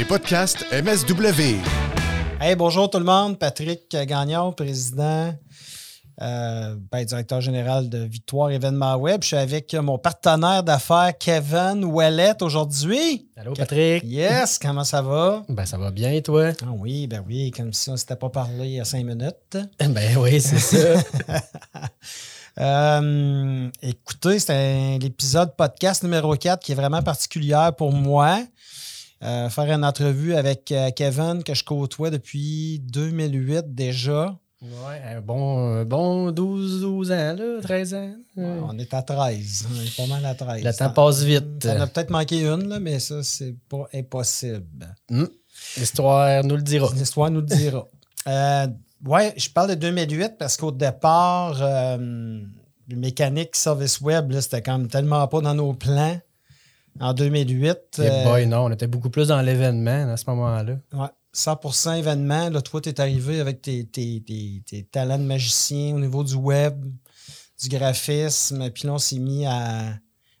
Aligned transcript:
les 0.00 0.06
podcasts 0.06 0.64
MSW. 0.72 1.60
Hey, 2.40 2.56
bonjour 2.56 2.88
tout 2.88 2.98
le 2.98 3.04
monde. 3.04 3.38
Patrick 3.38 3.94
Gagnon, 3.94 4.50
président, 4.50 5.34
euh, 6.22 6.76
ben, 6.90 7.04
directeur 7.04 7.42
général 7.42 7.90
de 7.90 7.98
Victoire 7.98 8.50
Événement 8.50 8.96
Web. 8.96 9.20
Je 9.20 9.26
suis 9.26 9.36
avec 9.36 9.74
mon 9.74 9.98
partenaire 9.98 10.62
d'affaires, 10.62 11.12
Kevin 11.18 11.84
Ouellet, 11.84 12.42
aujourd'hui. 12.42 13.28
Allô, 13.36 13.52
Patrick. 13.52 14.02
Yes, 14.06 14.58
comment 14.58 14.84
ça 14.84 15.02
va? 15.02 15.42
Ben, 15.50 15.66
ça 15.66 15.76
va 15.76 15.90
bien, 15.90 16.18
toi? 16.22 16.52
Ah 16.62 16.68
oui, 16.78 17.06
ben 17.06 17.22
oui, 17.26 17.50
comme 17.50 17.74
si 17.74 17.90
on 17.90 17.92
ne 17.92 17.98
s'était 17.98 18.16
pas 18.16 18.30
parlé 18.30 18.68
il 18.68 18.72
y 18.76 18.80
a 18.80 18.86
cinq 18.86 19.04
minutes. 19.04 19.58
Ben 19.80 20.16
oui, 20.16 20.40
c'est 20.40 20.60
ça. 20.60 21.02
Euh, 22.58 23.70
écoutez, 23.80 24.38
c'est 24.40 24.98
l'épisode 24.98 25.54
podcast 25.56 26.02
numéro 26.02 26.34
4 26.34 26.62
qui 26.62 26.72
est 26.72 26.74
vraiment 26.74 27.00
particulier 27.00 27.70
pour 27.78 27.92
moi. 27.92 28.40
Euh, 29.22 29.50
faire 29.50 29.70
une 29.70 29.84
entrevue 29.84 30.34
avec 30.34 30.72
euh, 30.72 30.90
Kevin 30.90 31.42
que 31.44 31.52
je 31.54 31.62
côtoie 31.62 32.10
depuis 32.10 32.80
2008 32.80 33.74
déjà. 33.74 34.38
Ouais, 34.62 35.00
un 35.16 35.20
bon, 35.20 35.84
bon 35.84 36.30
12, 36.32 36.82
12 36.82 37.12
ans, 37.12 37.34
là, 37.34 37.60
13 37.62 37.94
ans. 37.94 38.10
Ouais, 38.36 38.58
on 38.62 38.78
est 38.78 38.92
à 38.92 39.02
13. 39.02 39.68
On 39.70 39.80
est 39.80 39.96
pas 39.96 40.06
mal 40.06 40.24
à 40.26 40.34
13. 40.34 40.64
Le 40.64 40.72
temps 40.72 40.90
passe 40.90 41.22
vite. 41.22 41.66
En 41.66 41.80
a 41.80 41.86
peut-être 41.86 42.10
manqué 42.10 42.42
une, 42.42 42.68
là, 42.68 42.78
mais 42.78 42.98
ça, 42.98 43.22
c'est 43.22 43.54
pas 43.68 43.88
impossible. 43.94 44.94
Hum. 45.10 45.28
L'histoire 45.76 46.44
nous 46.44 46.56
le 46.56 46.62
dira. 46.62 46.88
L'histoire 46.94 47.30
nous 47.30 47.40
le 47.40 47.46
dira. 47.46 47.86
Euh, 48.28 48.66
ouais, 49.06 49.32
je 49.38 49.48
parle 49.48 49.70
de 49.70 49.74
2008 49.76 50.34
parce 50.38 50.58
qu'au 50.58 50.70
départ, 50.70 51.56
euh, 51.62 51.96
le 52.86 52.96
mécanique 52.96 53.56
service 53.56 53.98
web, 54.02 54.30
c'était 54.40 54.60
quand 54.60 54.76
même 54.76 54.88
tellement 54.88 55.26
pas 55.26 55.40
dans 55.40 55.54
nos 55.54 55.72
plans 55.72 56.20
en 56.98 57.12
2008. 57.14 57.78
Eh 57.98 58.00
euh, 58.02 58.24
boy, 58.24 58.46
non, 58.46 58.64
on 58.64 58.70
était 58.70 58.86
beaucoup 58.86 59.10
plus 59.10 59.28
dans 59.28 59.40
l'événement 59.42 60.10
à 60.12 60.16
ce 60.16 60.24
moment-là. 60.28 60.74
ouais, 60.92 61.06
100% 61.34 61.96
événement. 61.98 62.50
Là, 62.50 62.60
toi, 62.60 62.80
tu 62.80 62.88
es 62.88 63.00
arrivé 63.00 63.40
avec 63.40 63.62
tes, 63.62 63.84
tes- 63.86 64.22
tes- 64.26 64.62
tes 64.66 64.82
talents 64.84 65.18
de 65.18 65.24
magicien 65.24 65.94
au 65.94 66.00
niveau 66.00 66.24
du 66.24 66.34
web, 66.34 66.84
du 67.62 67.68
graphisme. 67.68 68.70
Puis 68.70 68.86
là, 68.86 68.94
on 68.94 68.98
s'est 68.98 69.18
mis 69.18 69.46
à. 69.46 69.94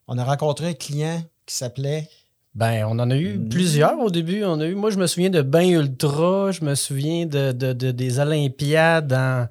On 0.08 0.18
a 0.18 0.24
rencontré 0.24 0.68
un 0.68 0.72
client 0.74 1.22
qui 1.46 1.54
s'appelait. 1.54 2.08
Ben, 2.52 2.84
on 2.88 2.98
en 2.98 3.08
a 3.10 3.16
eu 3.16 3.38
plusieurs 3.48 3.96
au 4.00 4.10
début. 4.10 4.42
On 4.44 4.58
a 4.58 4.66
eu, 4.66 4.74
moi, 4.74 4.90
je 4.90 4.98
me 4.98 5.06
souviens 5.06 5.30
de 5.30 5.40
Bain 5.40 5.68
Ultra, 5.68 6.50
je 6.50 6.64
me 6.64 6.74
souviens 6.74 7.24
de, 7.24 7.52
de- 7.52 7.72
de- 7.72 7.92
des 7.92 8.18
Olympiades 8.18 9.06
dans, 9.06 9.48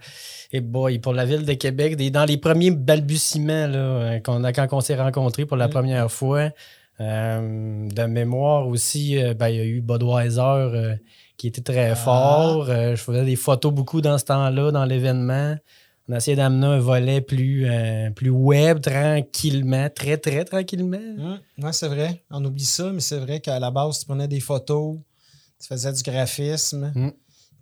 et 0.51 0.59
boy, 0.59 0.99
pour 0.99 1.13
la 1.13 1.23
ville 1.25 1.45
de 1.45 1.53
Québec, 1.53 1.95
des- 1.95 2.11
dans 2.11 2.25
les 2.25 2.35
premiers 2.35 2.71
balbutiements 2.71 3.67
là, 3.67 3.77
euh, 3.77 4.19
a, 4.43 4.51
quand 4.51 4.67
on 4.73 4.81
s'est 4.81 4.97
rencontrés 4.99 5.45
pour 5.45 5.55
la 5.55 5.67
Mm. 5.67 5.71
première 5.71 6.11
fois. 6.11 6.49
Euh, 7.01 7.87
de 7.89 8.03
mémoire 8.03 8.67
aussi, 8.67 9.17
euh, 9.17 9.33
ben, 9.33 9.47
il 9.49 9.55
y 9.55 9.59
a 9.59 9.65
eu 9.65 9.79
Budweiser 9.81 10.41
euh, 10.41 10.95
qui 11.37 11.47
était 11.47 11.61
très 11.61 11.91
Ah. 11.91 11.95
fort. 11.95 12.65
Je 12.67 12.95
faisais 12.97 13.23
des 13.23 13.35
photos 13.37 13.73
beaucoup 13.73 14.01
dans 14.01 14.17
ce 14.17 14.25
temps-là, 14.25 14.71
dans 14.71 14.83
l'événement. 14.85 15.55
On 16.09 16.13
a 16.13 16.17
essayé 16.17 16.35
d'amener 16.35 16.65
un 16.65 16.79
volet 16.79 17.21
plus, 17.21 17.65
euh, 17.69 18.09
plus 18.09 18.31
web, 18.31 18.81
tranquillement, 18.81 19.89
très, 19.93 20.17
très 20.17 20.43
tranquillement. 20.43 20.97
Hum, 20.97 21.39
ouais, 21.63 21.71
c'est 21.71 21.87
vrai. 21.87 22.23
On 22.31 22.43
oublie 22.43 22.65
ça, 22.65 22.91
mais 22.91 22.99
c'est 22.99 23.19
vrai 23.19 23.39
qu'à 23.39 23.59
la 23.59 23.71
base, 23.71 23.99
tu 23.99 24.05
prenais 24.05 24.27
des 24.27 24.39
photos, 24.39 24.97
tu 25.61 25.67
faisais 25.67 25.93
du 25.93 26.01
graphisme, 26.01 26.91
Mm. 26.95 27.11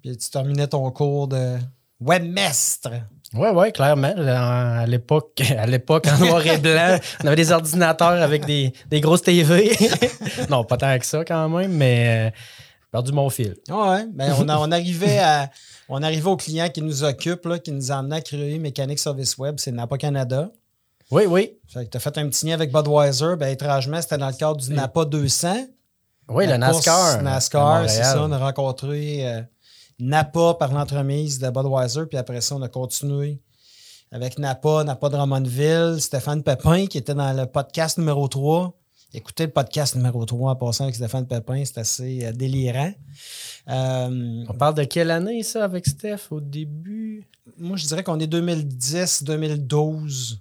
puis 0.02 0.18
tu 0.18 0.30
terminais 0.30 0.68
ton 0.68 0.90
cours 0.92 1.28
de 1.28 1.58
webmestre. 2.00 2.90
Oui, 3.34 3.50
oui, 3.54 3.72
clairement. 3.74 4.14
À 4.18 4.86
l'époque, 4.86 5.42
à 5.58 5.66
l'époque, 5.66 6.06
en 6.08 6.18
noir 6.26 6.46
et 6.48 6.58
blanc, 6.58 6.98
on 7.24 7.28
avait 7.28 7.36
des 7.36 7.52
ordinateurs 7.52 8.22
avec 8.22 8.46
des, 8.46 8.72
des 8.90 9.02
grosses 9.02 9.22
TV. 9.22 9.76
non, 10.50 10.64
pas 10.64 10.78
tant 10.78 10.98
que 10.98 11.06
ça 11.06 11.26
quand 11.26 11.50
même, 11.50 11.74
mais 11.74 12.06
euh, 12.08 12.30
j'ai 12.36 12.92
perdu 12.92 13.12
mon 13.12 13.30
fil. 13.30 13.56
Ouais, 13.70 14.06
ben 14.14 14.34
on, 14.40 14.48
a- 14.48 14.58
on 14.58 14.72
arrivait 14.72 15.20
à. 15.20 15.50
On 15.90 16.04
arrivait 16.04 16.30
au 16.30 16.36
client 16.38 16.68
qui 16.70 16.82
nous 16.82 17.04
occupe, 17.04 17.46
là, 17.46 17.60
qui 17.60 17.72
nous 17.72 17.92
a 17.92 17.96
amené 17.98 18.18
à 18.18 18.22
créer 18.22 18.60
Mécanique 18.60 19.00
Service 19.00 19.38
Web, 19.38 19.56
c'est 19.58 19.72
Napa 19.72 19.98
Canada. 19.98 20.50
Oui, 21.12 21.24
oui. 21.26 21.54
Fait 21.70 21.86
que 21.86 21.92
tu 21.92 21.96
as 21.98 22.00
fait 22.02 22.18
un 22.18 22.28
petit 22.28 22.46
lien 22.46 22.54
avec 22.56 22.72
Budweiser. 22.74 23.36
Ben, 23.38 23.48
étrangement, 23.48 24.02
c'était 24.02 24.18
dans 24.18 24.28
le 24.28 24.34
cadre 24.34 24.58
du 24.58 24.74
Napa 24.74 25.06
200. 25.06 25.68
Oui, 26.30 26.46
le 26.46 26.58
NASCAR. 26.58 27.22
NASCAR, 27.24 27.90
c'est 27.90 28.04
ça. 28.04 28.22
On 28.22 28.32
a 28.34 28.38
rencontré 28.38 29.26
euh, 29.26 29.42
Napa 30.00 30.54
par 30.60 30.72
l'entremise 30.74 31.40
de 31.40 31.50
Budweiser, 31.50 32.06
puis 32.08 32.20
après 32.20 32.40
ça, 32.42 32.56
on 32.56 32.62
a 32.62 32.70
continué 32.70 33.40
avec 34.12 34.38
Napa, 34.38 34.84
Napa 34.84 35.10
Drummondville, 35.10 35.96
Stéphane 36.00 36.44
Pépin 36.44 36.86
qui 36.86 37.00
était 37.00 37.16
dans 37.16 37.36
le 37.36 37.48
podcast 37.48 37.98
numéro 37.98 38.28
3. 38.28 38.78
Écoutez 39.14 39.48
le 39.48 39.52
podcast 39.52 39.96
numéro 39.96 40.24
3 40.24 40.52
en 40.52 40.56
passant 40.56 40.84
avec 40.84 40.96
Stéphane 40.96 41.26
Pépin, 41.26 41.66
c'est 41.66 41.80
assez 41.80 42.24
euh, 42.26 42.32
délirant. 42.32 42.94
Euh, 43.70 44.44
On 44.48 44.54
parle 44.54 44.76
de 44.76 44.84
quelle 44.84 45.10
année, 45.10 45.42
ça, 45.42 45.64
avec 45.64 45.88
Steph, 45.88 46.28
au 46.30 46.42
début? 46.42 47.28
moi, 47.58 47.76
je 47.78 47.88
dirais 47.88 48.04
qu'on 48.04 48.20
est 48.20 48.32
2010-2012 48.32 50.38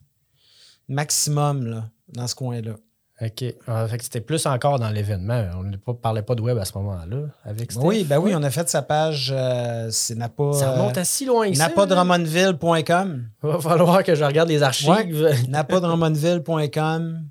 maximum 0.89 1.67
là, 1.67 1.89
dans 2.13 2.27
ce 2.27 2.35
coin-là. 2.35 2.75
OK. 3.23 3.45
Ah, 3.67 3.89
fait 3.89 4.03
c'était 4.03 4.21
plus 4.21 4.45
encore 4.45 4.79
dans 4.79 4.91
l'événement. 4.91 5.47
On 5.57 5.63
ne 5.63 5.77
parlait 5.77 6.23
pas 6.23 6.35
de 6.35 6.43
web 6.43 6.59
à 6.59 6.67
ce 6.67 6.77
moment-là 6.77 7.29
avec 7.45 7.73
Steph. 7.73 7.83
Oui, 7.83 8.05
ben 8.05 8.19
oui, 8.19 8.33
on 8.35 8.43
a 8.43 8.51
fait 8.51 8.69
sa 8.69 8.83
page, 8.83 9.33
euh, 9.35 9.89
c'est 9.91 10.17
Napa. 10.17 10.53
Ça 10.53 10.73
remonte 10.73 10.99
à 10.99 11.05
si 11.05 11.25
loin 11.25 11.49
que 11.49 11.57
ça. 11.57 11.69
napadrummondville.com. 11.69 13.25
Il 13.43 13.49
va 13.49 13.59
falloir 13.59 14.03
que 14.05 14.15
je 14.15 14.23
regarde 14.23 14.51
les 14.51 14.63
archives. 14.63 15.27
napadrummondville.com. 15.49 17.23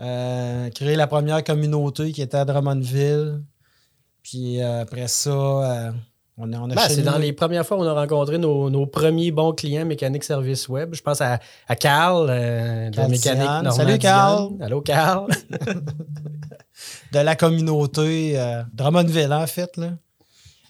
Euh, 0.00 0.70
créer 0.70 0.96
la 0.96 1.06
première 1.06 1.44
communauté 1.44 2.12
qui 2.12 2.22
était 2.22 2.38
à 2.38 2.46
Drummondville. 2.46 3.42
Puis 4.22 4.62
euh, 4.62 4.80
après 4.82 5.08
ça, 5.08 5.92
on 6.40 6.52
on 6.52 6.68
Ben, 6.68 6.88
c'est 6.88 7.02
dans 7.02 7.18
les 7.18 7.32
premières 7.32 7.66
fois 7.66 7.76
où 7.76 7.80
on 7.80 7.86
a 7.86 7.94
rencontré 7.94 8.38
nos, 8.38 8.70
nos 8.70 8.86
premiers 8.86 9.30
bons 9.30 9.52
clients 9.52 9.84
mécanique 9.84 10.24
service 10.24 10.68
web. 10.68 10.94
Je 10.94 11.02
pense 11.02 11.20
à, 11.20 11.38
à 11.68 11.76
Carl 11.76 12.28
euh, 12.30 12.90
de 12.90 12.96
Carl 12.96 13.10
mécanique 13.10 13.72
Salut, 13.72 13.98
Carl. 13.98 14.50
Allô 14.60 14.80
Carl. 14.80 15.26
de 17.12 17.18
la 17.18 17.36
communauté 17.36 18.38
euh, 18.38 18.62
Drummondville, 18.72 19.32
en 19.32 19.46
fait. 19.46 19.76
Là. 19.76 19.92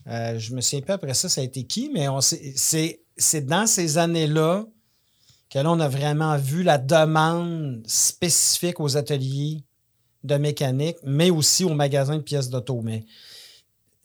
Euh, 0.08 0.38
je 0.38 0.54
me 0.54 0.60
souviens 0.60 0.82
pas 0.82 0.94
après 0.94 1.14
ça, 1.14 1.28
ça 1.28 1.40
a 1.40 1.44
été 1.44 1.64
qui, 1.64 1.90
mais 1.92 2.06
c'est 2.20 3.46
dans 3.46 3.66
ces 3.66 3.98
années-là 3.98 4.64
que 5.50 5.58
là, 5.58 5.70
on 5.70 5.80
a 5.80 5.88
vraiment 5.88 6.36
vu 6.36 6.62
la 6.62 6.78
demande 6.78 7.82
spécifique 7.86 8.80
aux 8.80 8.96
ateliers 8.96 9.62
de 10.22 10.36
mécanique, 10.36 10.96
mais 11.02 11.30
aussi 11.30 11.64
aux 11.64 11.74
magasins 11.74 12.16
de 12.16 12.22
pièces 12.22 12.50
d'auto. 12.50 12.80
Mais 12.82 13.04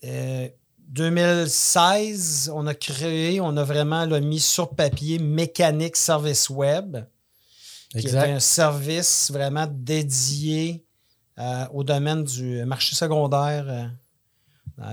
euh, 0.03 0.47
2016, 0.87 2.51
on 2.53 2.67
a 2.67 2.73
créé, 2.73 3.39
on 3.41 3.55
a 3.57 3.63
vraiment 3.63 4.05
là, 4.05 4.19
mis 4.19 4.39
sur 4.39 4.69
papier 4.69 5.19
Mécanique 5.19 5.95
Service 5.95 6.49
Web, 6.49 6.97
qui 7.91 8.07
est 8.07 8.15
un 8.15 8.39
service 8.39 9.31
vraiment 9.31 9.67
dédié 9.69 10.83
euh, 11.39 11.65
au 11.73 11.83
domaine 11.83 12.23
du 12.23 12.63
marché 12.65 12.95
secondaire, 12.95 13.65
euh, 13.67 13.85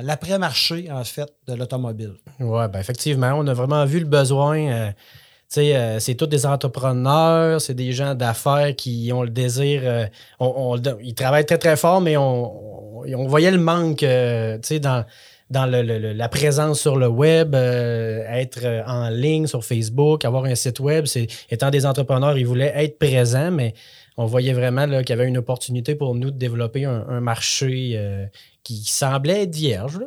l'après-marché, 0.03 0.91
en 0.91 1.05
fait, 1.05 1.33
de 1.47 1.55
l'automobile. 1.55 2.15
Ouais, 2.41 2.69
ben 2.69 2.79
effectivement, 2.81 3.33
on 3.37 3.47
a 3.47 3.55
vraiment 3.55 3.85
vu 3.85 4.01
le 4.01 4.07
besoin. 4.07 4.59
euh, 4.59 4.91
tu 4.91 5.61
sais, 5.61 5.77
euh, 5.77 5.99
c'est 6.01 6.15
tous 6.15 6.27
des 6.27 6.47
entrepreneurs, 6.47 7.61
c'est 7.61 7.75
des 7.75 7.93
gens 7.93 8.15
d'affaires 8.15 8.75
qui 8.75 9.11
ont 9.13 9.23
le 9.23 9.31
désir. 9.31 9.83
euh, 9.85 10.07
on- 10.41 10.53
on 10.57 10.75
le- 10.77 10.99
ils 11.03 11.15
travaillent 11.15 11.45
très, 11.47 11.59
très 11.59 11.77
fort, 11.77 12.01
mais 12.01 12.17
on, 12.17 13.05
voyait 13.27 13.51
le 13.51 13.59
manque 13.59 14.03
euh, 14.03 14.57
tu 14.59 14.69
sais, 14.69 14.81
dans, 14.81 15.05
dans 15.53 15.67
la 15.67 16.29
présence 16.29 16.81
sur 16.81 16.97
le 16.97 17.09
web, 17.09 17.55
euh, 17.55 18.25
être 18.27 18.61
euh, 18.65 18.83
en 18.87 19.11
ligne 19.11 19.47
sur 19.47 19.63
Facebook, 19.65 20.25
avoir 20.25 20.47
un 20.47 20.55
site 20.55 20.81
web. 20.81 21.05
C'est, 21.05 21.27
étant 21.51 21.71
des 21.71 21.85
entrepreneurs, 21.85 22.39
ils 22.39 22.47
voulaient 22.47 22.73
être 22.75 22.99
présents, 22.99 23.50
mais 23.50 23.75
on 24.17 24.25
voyait 24.25 24.55
vraiment 24.55 24.87
qu'il 24.87 25.11
y 25.11 25.12
avait 25.12 25.29
une 25.29 25.37
opportunité 25.37 25.94
pour 25.94 26.15
nous 26.15 26.31
de 26.31 26.38
développer 26.38 26.87
un, 26.87 27.21
marché 27.21 27.93
euh, 27.97 28.25
qui 28.65 28.82
semblait 28.85 29.43
être 29.43 29.55
vierge. 29.55 29.99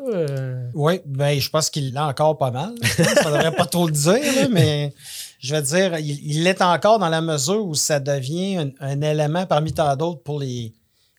Oui, 0.73 1.01
ben, 1.05 1.39
je 1.39 1.49
pense 1.49 1.69
qu'il 1.69 1.93
l'a 1.93 2.07
encore 2.07 2.37
pas 2.39 2.51
mal. 2.51 2.73
Ça 2.83 3.03
ne 3.03 3.35
devrait 3.35 3.51
pas 3.51 3.65
trop 3.65 3.85
le 3.85 3.93
dire, 3.93 4.49
mais 4.51 4.93
je 5.39 5.55
vais 5.55 5.61
dire, 5.61 5.97
il 5.99 6.43
l'est 6.43 6.61
encore 6.61 6.97
dans 6.97 7.09
la 7.09 7.21
mesure 7.21 7.65
où 7.65 7.75
ça 7.75 7.99
devient 7.99 8.71
un 8.79 9.01
élément 9.01 9.45
parmi 9.45 9.73
tant 9.73 9.95
d'autres 9.95 10.21
pour 10.21 10.39
les, 10.39 10.73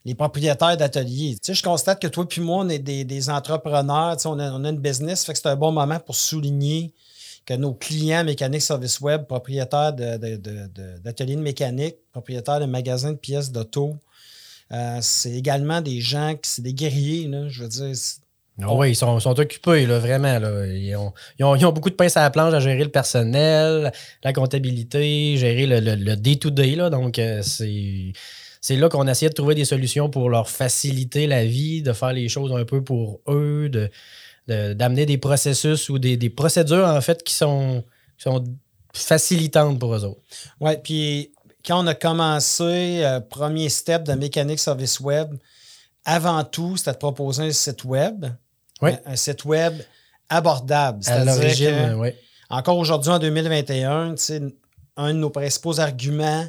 les 0.07 0.15
propriétaires 0.15 0.77
d'ateliers. 0.77 1.35
Tu 1.35 1.41
sais, 1.43 1.55
je 1.55 1.65
constate 1.65 2.01
que 2.01 2.07
toi 2.07 2.29
puis 2.29 2.41
moi, 2.41 2.59
on 2.65 2.69
est 2.69 2.79
des, 2.79 3.29
entrepreneurs, 3.29 4.17
on 4.25 4.39
a, 4.39 4.45
une 4.45 4.79
business, 4.79 5.25
fait 5.25 5.33
que 5.33 5.39
c'est 5.41 5.49
un 5.49 5.57
bon 5.57 5.73
moment 5.73 5.99
pour 5.99 6.15
souligner 6.15 6.95
que 7.45 7.55
nos 7.55 7.75
clients 7.75 8.23
mécaniques 8.23 8.63
service 8.63 9.01
web, 9.01 9.27
propriétaires 9.27 9.93
d'ateliers 9.93 11.37
de, 11.37 11.41
mécanique, 11.41 11.97
propriétaires 12.13 12.61
de 12.61 12.67
magasins 12.67 13.13
de 13.13 13.17
pièces 13.17 13.51
d'auto, 13.51 13.97
euh, 14.73 14.99
c'est 15.01 15.33
également 15.33 15.81
des 15.81 16.01
gens 16.01 16.35
qui, 16.35 16.51
c'est 16.51 16.63
des 16.63 16.75
guerriers, 16.75 17.29
je 17.49 17.63
veux 17.65 17.69
dire. 17.69 17.97
c'est- 17.97 18.21
Ah 18.63 18.75
oui, 18.75 18.91
ils 18.91 18.97
sont, 18.97 19.39
occupés, 19.39 19.87
là, 19.87 19.99
vraiment. 19.99 20.39
Ils, 20.67 20.97
ont, 20.97 21.73
beaucoup 21.73 21.91
de 21.91 21.95
pinces 21.95 22.17
à 22.17 22.23
la 22.23 22.31
planche 22.31 22.55
à 22.55 22.61
gérer 22.61 22.85
le 22.85 22.91
personnel, 22.91 23.93
la 24.23 24.33
comptabilité, 24.33 25.37
gérer 25.37 25.67
le, 25.67 26.15
day-to-day. 26.15 26.77
donc, 26.91 27.19
euh, 27.19 27.43
c'est. 27.43 28.13
C'est 28.67 28.75
là 28.75 28.89
qu'on 28.89 29.07
essayait 29.07 29.29
de 29.29 29.35
trouver 29.35 29.55
des 29.55 29.65
solutions 29.65 30.11
pour 30.11 30.29
leur 30.29 30.51
faciliter 30.51 31.29
la 31.29 31.45
vie, 31.45 31.83
de 31.83 31.93
faire 31.93 32.13
les 32.13 32.29
choses 32.29 32.51
un 32.53 32.65
peu 32.65 32.83
pour 32.83 33.21
eux, 33.29 33.69
de, 33.69 33.89
d'amener 34.73 35.07
des 35.07 35.19
processus 35.19 35.89
ou 35.89 36.01
des, 36.01 36.31
procédures, 36.31 36.85
en 36.85 37.01
fait, 37.01 37.23
qui 37.23 37.33
sont, 37.33 37.85
sont 38.19 38.43
facilitantes 38.93 39.79
pour 39.79 39.95
eux 39.95 40.05
autres. 40.05 40.21
Oui, 40.59 40.73
puis 40.83 41.31
quand 41.65 41.85
on 41.85 41.87
a 41.87 41.95
commencé, 41.95 43.05
euh, 43.05 43.21
premier 43.21 43.69
step 43.69 44.03
de 44.03 44.15
mécanique 44.15 44.59
service 44.59 44.99
web, 44.99 45.37
avant 46.05 46.43
tout, 46.43 46.77
c'était 46.77 46.91
de 46.91 46.97
proposer 46.97 47.45
un 47.45 47.53
site 47.53 47.85
web. 47.85 48.27
Un, 48.83 49.15
site 49.15 49.45
web 49.45 49.75
abordable. 50.29 51.05
À 51.07 51.25
l'origine, 51.25 51.95
oui. 51.99 52.09
Encore 52.51 52.79
aujourd'hui, 52.79 53.13
en 53.13 53.21
2021, 53.21 54.17
un 54.97 55.15
de 55.15 55.19
nos 55.19 55.31
principaux 55.31 55.79
arguments 55.79 56.47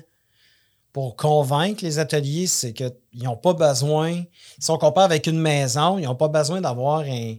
pour 0.98 1.16
convaincre 1.16 1.84
les 1.84 2.00
ateliers, 2.00 2.48
c'est 2.48 2.74
qu'ils 2.74 2.92
n'ont 3.22 3.38
pas 3.38 3.54
besoin, 3.54 4.24
si 4.58 4.72
on 4.72 4.80
compare 4.80 5.04
avec 5.04 5.28
une 5.28 5.40
maison, 5.40 6.00
ils 6.00 6.06
n'ont 6.06 6.16
pas 6.16 6.28
besoin 6.28 6.60
d'avoir 6.60 7.02
un, 7.02 7.36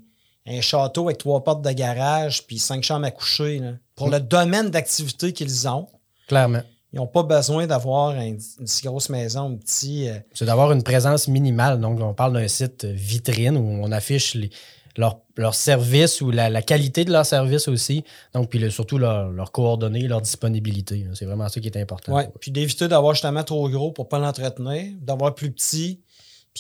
un 0.46 0.60
château 0.60 1.06
avec 1.06 1.18
trois 1.18 1.42
portes 1.42 1.62
de 1.62 1.72
garage 1.72 2.46
puis 2.46 2.60
cinq 2.60 2.84
chambres 2.84 3.06
à 3.06 3.10
coucher. 3.10 3.60
Pour 3.96 4.10
le 4.10 4.20
domaine 4.20 4.70
d'activité 4.70 5.32
qu'ils 5.32 5.66
ont. 5.66 5.88
Clairement. 6.28 6.62
Ils 6.92 6.98
n'ont 6.98 7.08
pas 7.08 7.24
besoin 7.24 7.66
d'avoir 7.66 8.14
une, 8.14 8.38
si 8.38 8.86
grosse 8.86 9.08
maison, 9.08 9.50
un 9.50 9.56
petit. 9.56 10.08
Euh, 10.08 10.20
C'est 10.34 10.44
d'avoir 10.44 10.70
une 10.70 10.84
présence 10.84 11.26
minimale. 11.26 11.80
Donc, 11.80 11.98
on 12.00 12.14
parle 12.14 12.34
d'un 12.34 12.46
site 12.46 12.84
vitrine 12.84 13.56
où 13.56 13.80
on 13.82 13.90
affiche 13.90 14.36
leurs 14.36 14.50
leur 14.98 15.54
services 15.54 16.20
ou 16.20 16.30
la, 16.30 16.62
qualité 16.62 17.04
de 17.04 17.12
leur 17.12 17.24
service 17.24 17.68
aussi. 17.68 18.04
Donc, 18.34 18.50
puis 18.50 18.70
surtout 18.70 18.98
leurs 18.98 19.52
coordonnées, 19.52 20.08
leur 20.08 20.20
disponibilité. 20.20 21.06
C'est 21.14 21.24
vraiment 21.24 21.48
ça 21.48 21.60
qui 21.60 21.68
est 21.68 21.76
important. 21.76 22.16
Oui, 22.16 22.24
puis 22.40 22.50
d'éviter 22.50 22.88
d'avoir 22.88 23.14
justement 23.14 23.44
trop 23.44 23.68
gros 23.68 23.92
pour 23.92 24.04
ne 24.04 24.08
pas 24.08 24.18
l'entretenir, 24.18 24.92
d'avoir 25.00 25.34
plus 25.34 25.50
petit 25.50 26.00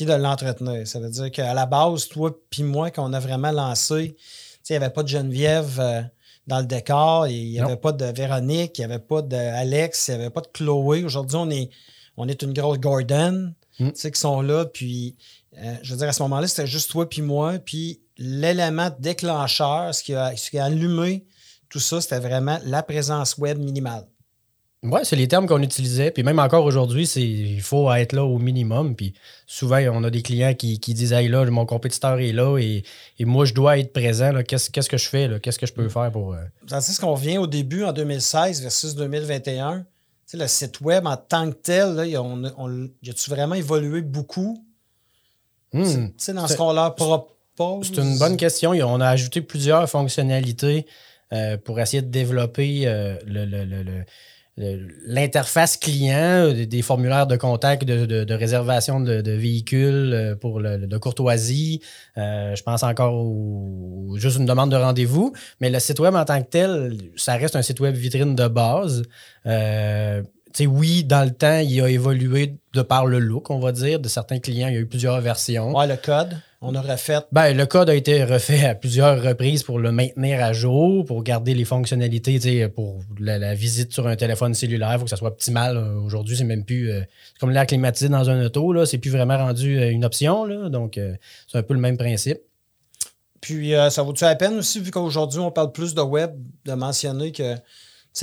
de 0.04 0.14
l'entretenir. 0.14 0.86
Ça 0.86 1.00
veut 1.00 1.10
dire 1.10 1.30
qu'à 1.30 1.54
la 1.54 1.66
base, 1.66 2.08
toi 2.08 2.36
puis 2.50 2.62
moi, 2.62 2.90
quand 2.90 3.08
on 3.08 3.12
a 3.12 3.20
vraiment 3.20 3.50
lancé, 3.50 4.16
il 4.68 4.72
n'y 4.72 4.76
avait 4.76 4.90
pas 4.90 5.02
de 5.02 5.08
Geneviève 5.08 5.78
euh, 5.80 6.02
dans 6.46 6.60
le 6.60 6.66
décor, 6.66 7.26
il 7.26 7.50
n'y 7.50 7.60
avait 7.60 7.76
pas 7.76 7.92
de 7.92 8.04
Véronique, 8.04 8.78
il 8.78 8.80
n'y 8.82 8.84
avait 8.92 9.02
pas 9.02 9.22
d'Alex, 9.22 10.08
il 10.08 10.14
n'y 10.14 10.20
avait 10.22 10.30
pas 10.30 10.40
de 10.40 10.48
Chloé. 10.52 11.04
Aujourd'hui, 11.04 11.36
on 11.36 11.50
est, 11.50 11.70
on 12.16 12.28
est 12.28 12.42
une 12.42 12.52
grosse 12.52 12.78
Gordon 12.78 13.52
mm. 13.78 13.90
qui 13.90 14.20
sont 14.20 14.40
là. 14.42 14.66
Puis, 14.66 15.16
euh, 15.58 15.74
je 15.82 15.92
veux 15.92 15.98
dire, 15.98 16.08
à 16.08 16.12
ce 16.12 16.22
moment-là, 16.24 16.46
c'était 16.46 16.66
juste 16.66 16.90
toi 16.90 17.08
puis 17.08 17.22
moi. 17.22 17.58
Puis, 17.58 18.00
l'élément 18.18 18.90
déclencheur, 18.98 19.94
ce 19.94 20.02
qui, 20.02 20.14
a, 20.14 20.36
ce 20.36 20.50
qui 20.50 20.58
a 20.58 20.64
allumé 20.64 21.24
tout 21.68 21.80
ça, 21.80 22.00
c'était 22.00 22.18
vraiment 22.18 22.58
la 22.64 22.82
présence 22.82 23.36
web 23.38 23.58
minimale. 23.58 24.06
Oui, 24.84 25.00
c'est 25.02 25.16
les 25.16 25.26
termes 25.26 25.48
qu'on 25.48 25.62
utilisait. 25.62 26.12
Puis 26.12 26.22
même 26.22 26.38
encore 26.38 26.64
aujourd'hui, 26.64 27.06
c'est 27.06 27.22
il 27.22 27.60
faut 27.60 27.92
être 27.92 28.12
là 28.12 28.24
au 28.24 28.38
minimum. 28.38 28.94
Puis 28.94 29.12
souvent, 29.46 29.78
on 29.92 30.04
a 30.04 30.10
des 30.10 30.22
clients 30.22 30.54
qui, 30.54 30.78
qui 30.78 30.94
disent 30.94 31.12
Hey 31.12 31.28
là, 31.28 31.44
mon 31.46 31.66
compétiteur 31.66 32.20
est 32.20 32.32
là 32.32 32.58
et, 32.58 32.84
moi, 33.20 33.44
je 33.44 33.54
dois 33.54 33.78
être 33.78 33.92
présent. 33.92 34.32
Qu'est-ce, 34.46 34.70
que 34.70 34.96
je 34.96 35.08
fais? 35.08 35.40
Qu'est-ce 35.42 35.58
que 35.58 35.66
je 35.66 35.72
peux 35.72 35.88
faire 35.88 36.12
pour. 36.12 36.34
Euh... 36.34 36.38
C'est 36.68 36.92
ce 36.92 37.00
qu'on 37.00 37.14
revient 37.14 37.38
au 37.38 37.48
début 37.48 37.82
en 37.82 37.92
2016 37.92 38.62
versus 38.62 38.94
2021. 38.94 39.84
Tu 40.30 40.36
le 40.36 40.46
site 40.46 40.80
web 40.80 41.06
en 41.06 41.16
tant 41.16 41.50
que 41.50 41.56
tel, 41.56 41.94
là, 41.94 42.22
on, 42.22 42.44
a-tu 42.44 43.30
vraiment 43.30 43.54
évolué 43.54 44.02
beaucoup? 44.02 44.64
Tu 45.72 46.32
dans 46.32 46.46
ce 46.46 46.56
qu'on 46.56 46.72
leur 46.72 46.94
propose? 46.94 47.37
C'est 47.82 47.98
une 47.98 48.18
bonne 48.18 48.36
question. 48.36 48.70
On 48.70 49.00
a 49.00 49.08
ajouté 49.08 49.40
plusieurs 49.40 49.88
fonctionnalités 49.88 50.86
euh, 51.32 51.56
pour 51.58 51.78
essayer 51.80 52.02
de 52.02 52.10
développer 52.10 52.84
euh, 54.60 54.82
l'interface 55.06 55.76
client, 55.76 56.48
euh, 56.48 56.66
des 56.66 56.82
formulaires 56.82 57.26
de 57.26 57.36
contact, 57.36 57.84
de, 57.84 58.34
réservation 58.34 59.00
de, 59.00 59.30
véhicules 59.30 60.36
pour 60.40 60.58
le, 60.60 60.78
de 60.78 60.98
courtoisie. 60.98 61.80
Euh, 62.16 62.56
je 62.56 62.62
pense 62.62 62.82
encore 62.82 63.14
au, 63.14 64.16
juste 64.16 64.38
une 64.38 64.46
demande 64.46 64.70
de 64.70 64.76
rendez-vous. 64.76 65.32
Mais 65.60 65.70
le 65.70 65.78
site 65.78 66.00
web 66.00 66.14
en 66.14 66.24
tant 66.24 66.42
que 66.42 66.48
tel, 66.48 66.96
ça 67.16 67.34
reste 67.34 67.56
un 67.56 67.62
site 67.62 67.80
web 67.80 67.94
vitrine 67.94 68.34
de 68.34 68.48
base. 68.48 69.02
Oui, 70.60 71.04
dans 71.04 71.24
le 71.24 71.30
temps, 71.30 71.60
il 71.60 71.80
a 71.80 71.88
évolué 71.88 72.56
de 72.74 72.82
par 72.82 73.06
le 73.06 73.20
look, 73.20 73.50
on 73.50 73.60
va 73.60 73.70
dire, 73.70 74.00
de 74.00 74.08
certains 74.08 74.40
clients. 74.40 74.66
Il 74.68 74.74
y 74.74 74.76
a 74.76 74.80
eu 74.80 74.86
plusieurs 74.86 75.20
versions. 75.20 75.76
Ouais, 75.76 75.86
le 75.86 75.96
code, 75.96 76.36
on 76.60 76.74
a 76.74 76.80
refait. 76.80 77.20
Ben, 77.30 77.56
le 77.56 77.66
code 77.66 77.88
a 77.88 77.94
été 77.94 78.24
refait 78.24 78.66
à 78.66 78.74
plusieurs 78.74 79.22
reprises 79.22 79.62
pour 79.62 79.78
le 79.78 79.92
maintenir 79.92 80.42
à 80.42 80.52
jour, 80.52 81.04
pour 81.04 81.22
garder 81.22 81.54
les 81.54 81.64
fonctionnalités, 81.64 82.68
pour 82.68 83.00
la, 83.20 83.54
visite 83.54 83.92
sur 83.92 84.08
un 84.08 84.16
téléphone 84.16 84.54
cellulaire. 84.54 84.94
Il 84.94 84.98
faut 84.98 85.04
que 85.04 85.10
ça 85.10 85.16
soit 85.16 85.28
optimal. 85.28 85.76
Aujourd'hui, 86.04 86.36
c'est 86.36 86.44
même 86.44 86.64
plus. 86.64 86.90
Euh, 86.90 87.02
comme 87.38 87.50
l'air 87.50 87.66
climatisé 87.66 88.08
dans 88.08 88.28
un 88.28 88.44
auto, 88.44 88.72
là, 88.72 88.86
c'est 88.86 88.98
plus 88.98 89.10
vraiment 89.10 89.38
rendu 89.38 89.78
euh, 89.78 89.90
une 89.90 90.04
option. 90.04 90.44
Là, 90.44 90.68
donc, 90.68 90.98
euh, 90.98 91.14
c'est 91.46 91.58
un 91.58 91.62
peu 91.62 91.74
le 91.74 91.80
même 91.80 91.96
principe. 91.96 92.38
Puis, 93.40 93.72
ça 93.90 94.02
vaut-tu 94.02 94.24
la 94.24 94.34
peine 94.34 94.54
aussi, 94.54 94.80
vu 94.80 94.90
qu'aujourd'hui, 94.90 95.38
on 95.38 95.52
parle 95.52 95.70
plus 95.70 95.94
de 95.94 96.00
web, 96.00 96.32
de 96.64 96.72
mentionner 96.72 97.30
que 97.30 97.54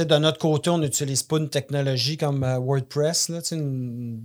de 0.03 0.17
notre 0.17 0.39
côté, 0.39 0.69
on 0.69 0.77
n'utilise 0.77 1.23
pas 1.23 1.37
une 1.37 1.49
technologie 1.49 2.17
comme 2.17 2.43
euh, 2.43 2.57
WordPress. 2.57 3.31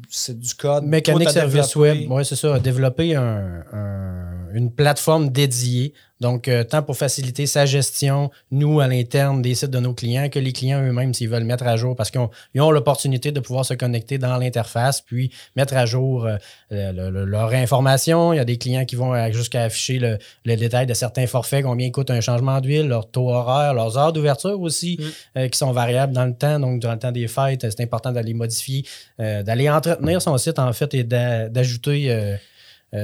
C'est 0.08 0.38
du 0.38 0.55
code. 0.55 0.84
Mécanique 0.84 1.31
Service 1.31 1.76
Web, 1.76 2.11
oui, 2.11 2.25
c'est 2.25 2.37
ça. 2.37 2.58
Développer 2.58 3.14
une 3.14 4.72
plateforme 4.75 5.28
dédiée 5.28 5.94
donc, 6.20 6.49
euh, 6.49 6.64
tant 6.64 6.82
pour 6.82 6.96
faciliter 6.96 7.46
sa 7.46 7.64
gestion, 7.64 8.31
nous, 8.50 8.81
à 8.81 8.87
l'interne 8.87 9.40
des 9.40 9.55
sites 9.55 9.70
de 9.70 9.78
nos 9.78 9.94
clients, 9.94 10.28
que 10.28 10.38
les 10.38 10.52
clients 10.52 10.82
eux-mêmes, 10.82 11.14
s'ils 11.14 11.31
veulent 11.31 11.44
mettre 11.44 11.67
à 11.67 11.76
jour, 11.76 11.96
parce 11.96 12.11
qu'ils 12.11 12.61
ont, 12.61 12.70
l'opportunité 12.70 13.32
de 13.32 13.40
pouvoir 13.40 13.64
se 13.64 13.72
connecter 13.75 14.19
dans 14.19 14.37
l'interface, 14.37 15.00
puis 15.00 15.32
mettre 15.56 15.75
à 15.76 15.87
jour 15.87 16.26
euh, 16.26 16.37
leur 16.70 17.52
information. 17.52 18.34
Il 18.34 18.37
y 18.37 18.40
a 18.40 18.44
des 18.44 18.58
clients 18.58 18.84
qui 18.84 18.96
vont 18.96 19.14
jusqu'à 19.32 19.64
afficher 19.64 19.99
le, 19.99 20.56
détail 20.56 20.87
de 20.87 20.94
certains 20.94 21.26
forfaits, 21.26 21.64
combien 21.64 21.90
coûte 21.90 22.11
un 22.11 22.20
changement 22.20 22.61
d'huile, 22.61 22.88
leur 22.88 23.11
taux 23.11 23.31
horaire, 23.31 23.73
leurs 23.73 23.96
heures 23.96 24.12
d'ouverture 24.12 24.61
aussi, 24.61 24.99
mm. 24.99 25.38
euh, 25.38 25.49
qui 25.49 25.58
sont 25.58 25.73
variables 25.73 26.12
dans 26.12 26.26
le 26.26 26.34
temps. 26.34 26.61
Donc, 26.61 26.82
dans 26.82 26.93
le 26.93 26.99
temps 26.99 27.12
des 27.12 27.28
fêtes, 27.28 27.62
c'est 27.62 27.81
important 27.81 28.12
d'aller 28.12 28.34
modifier, 28.34 28.84
d'aller 29.19 29.70
entretenir 29.70 30.20
son 30.20 30.37
site, 30.37 30.58
en 30.58 30.73
fait, 30.73 30.93
et 30.94 31.05
d'ajouter 31.05 32.37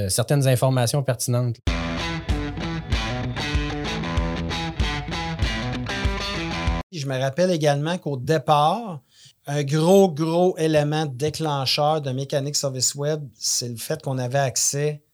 certaines 0.08 0.46
informations 0.48 1.02
pertinentes. 1.02 1.56
Je 7.06 7.10
me 7.12 7.20
rappelle 7.20 7.52
également 7.52 7.98
qu'au 7.98 8.16
départ, 8.16 9.00
un 9.46 9.62
gros, 9.62 10.10
gros 10.10 10.58
élément 10.58 11.06
déclencheur 11.06 12.00
de 12.00 12.10
mécanique 12.10 12.56
service 12.56 12.96
web, 12.96 13.22
c'est 13.38 13.68
le 13.68 13.76
fait 13.76 14.02
qu'on 14.02 14.18
avait 14.18 14.40
accès 14.40 15.04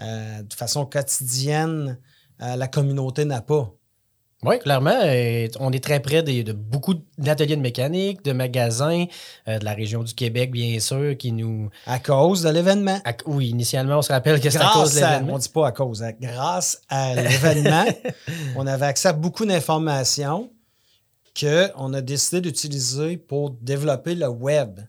euh, 0.00 0.42
de 0.42 0.54
façon 0.54 0.86
quotidienne 0.86 1.98
à 2.38 2.56
la 2.56 2.68
communauté 2.68 3.26
NAPA. 3.26 3.68
Oui, 4.44 4.58
clairement. 4.60 4.98
on 5.60 5.72
est 5.72 5.84
très 5.84 6.00
près 6.00 6.22
de, 6.22 6.52
beaucoup 6.52 6.94
d'ateliers 7.18 7.56
de 7.56 7.60
mécanique, 7.60 8.24
de 8.24 8.32
magasins, 8.32 9.04
euh, 9.48 9.58
de 9.58 9.64
la 9.66 9.74
région 9.74 10.04
du 10.04 10.14
Québec, 10.14 10.50
bien 10.52 10.80
sûr, 10.80 11.18
qui 11.18 11.32
nous. 11.32 11.68
À 11.86 11.98
cause 11.98 12.42
de 12.44 12.48
l'événement. 12.48 12.98
Oui, 13.26 13.50
initialement, 13.50 13.98
on 13.98 14.02
se 14.02 14.12
rappelle 14.12 14.40
que 14.40 14.48
c'est 14.48 14.58
à 14.58 14.70
cause 14.72 14.94
de 14.94 15.00
l'événement. 15.00 15.34
On 15.34 15.36
ne 15.36 15.42
dit 15.42 15.50
pas 15.50 15.66
à 15.66 15.72
cause. 15.72 16.02
Hein. 16.02 16.12
grâce 16.18 16.80
à 16.88 17.14
l'événement, 17.14 17.84
on 18.56 18.66
avait 18.66 18.86
accès 18.86 19.08
à 19.08 19.12
beaucoup 19.12 19.44
d'informations 19.44 20.50
qu'on 21.38 21.92
a 21.92 22.00
décidé 22.00 22.40
d'utiliser 22.40 23.16
pour 23.16 23.50
développer 23.50 24.14
le 24.14 24.28
web. 24.28 24.80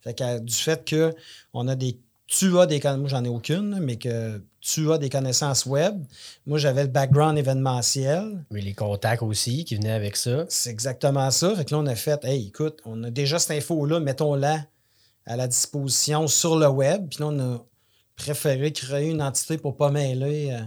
Fait 0.00 0.14
que, 0.14 0.38
du 0.38 0.54
fait 0.54 0.84
que 0.84 1.14
on 1.52 1.68
a 1.68 1.74
des. 1.74 1.98
Tu 2.26 2.58
as 2.58 2.66
des 2.66 2.78
connaissances, 2.78 3.00
moi 3.00 3.08
j'en 3.08 3.24
ai 3.24 3.28
aucune, 3.28 3.80
mais 3.80 3.96
que 3.96 4.40
tu 4.60 4.92
as 4.92 4.98
des 4.98 5.08
connaissances 5.08 5.66
web. 5.66 6.04
Moi, 6.46 6.58
j'avais 6.58 6.82
le 6.82 6.88
background 6.88 7.38
événementiel. 7.38 8.44
Mais 8.50 8.60
les 8.60 8.74
contacts 8.74 9.22
aussi 9.22 9.64
qui 9.64 9.76
venaient 9.76 9.90
avec 9.90 10.16
ça. 10.16 10.44
C'est 10.48 10.70
exactement 10.70 11.30
ça. 11.30 11.54
Fait 11.56 11.64
que 11.64 11.74
là, 11.74 11.80
on 11.80 11.86
a 11.86 11.94
fait, 11.94 12.24
hey, 12.24 12.48
écoute, 12.48 12.78
on 12.84 13.02
a 13.04 13.10
déjà 13.10 13.38
cette 13.38 13.56
info-là, 13.56 14.00
mettons-la 14.00 14.66
à 15.26 15.36
la 15.36 15.48
disposition 15.48 16.26
sur 16.26 16.56
le 16.56 16.68
web. 16.68 17.08
Puis 17.08 17.20
là, 17.20 17.28
on 17.28 17.40
a 17.40 17.64
préféré 18.16 18.72
créer 18.72 19.10
une 19.10 19.22
entité 19.22 19.56
pour 19.56 19.72
ne 19.72 19.76
pas 19.78 19.90
mêler, 19.90 20.50
euh, 20.52 20.60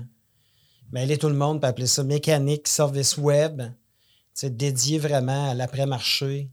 mêler 0.91 1.17
tout 1.17 1.29
le 1.29 1.35
monde, 1.35 1.61
puis 1.61 1.69
appeler 1.69 1.87
ça 1.87 2.03
mécanique, 2.03 2.67
service 2.67 3.17
web 3.17 3.61
dédié 4.43 4.99
vraiment 4.99 5.51
à 5.51 5.53
l'après-marché, 5.53 6.49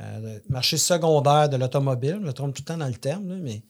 euh, 0.00 0.38
marché 0.48 0.76
secondaire 0.76 1.48
de 1.48 1.56
l'automobile. 1.56 2.18
Je 2.20 2.26
me 2.26 2.32
trompe 2.32 2.54
tout 2.54 2.62
le 2.62 2.66
temps 2.66 2.78
dans 2.78 2.88
le 2.88 2.94
terme, 2.94 3.38
mais 3.40 3.62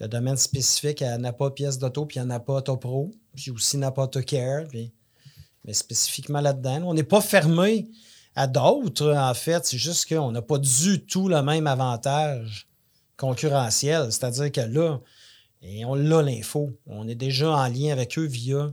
le 0.00 0.08
domaine 0.08 0.36
spécifique 0.36 1.02
à 1.02 1.18
Napa 1.18 1.50
pièce 1.50 1.78
d'auto, 1.78 2.06
puis 2.06 2.18
il 2.18 2.22
n'y 2.22 2.26
en 2.26 2.30
a 2.30 2.40
pas 2.40 2.54
Auto 2.54 2.76
Pro, 2.76 3.10
puis 3.34 3.50
aussi 3.50 3.76
Napa 3.78 4.02
Auto 4.02 4.20
Care, 4.22 4.64
mais 4.72 4.92
spécifiquement 5.72 6.40
là-dedans. 6.40 6.82
On 6.84 6.94
n'est 6.94 7.02
pas 7.02 7.20
fermé 7.20 7.88
à 8.34 8.46
d'autres, 8.46 9.12
en 9.12 9.34
fait. 9.34 9.64
C'est 9.64 9.78
juste 9.78 10.08
qu'on 10.08 10.30
n'a 10.30 10.42
pas 10.42 10.58
du 10.58 11.04
tout 11.04 11.28
le 11.28 11.42
même 11.42 11.66
avantage 11.66 12.68
concurrentiel. 13.16 14.12
C'est-à-dire 14.12 14.52
que 14.52 14.60
là, 14.60 15.00
et 15.62 15.84
on 15.84 15.94
l'a 15.94 16.22
l'info. 16.22 16.78
On 16.86 17.08
est 17.08 17.14
déjà 17.14 17.50
en 17.50 17.66
lien 17.66 17.92
avec 17.92 18.18
eux 18.18 18.26
via 18.26 18.72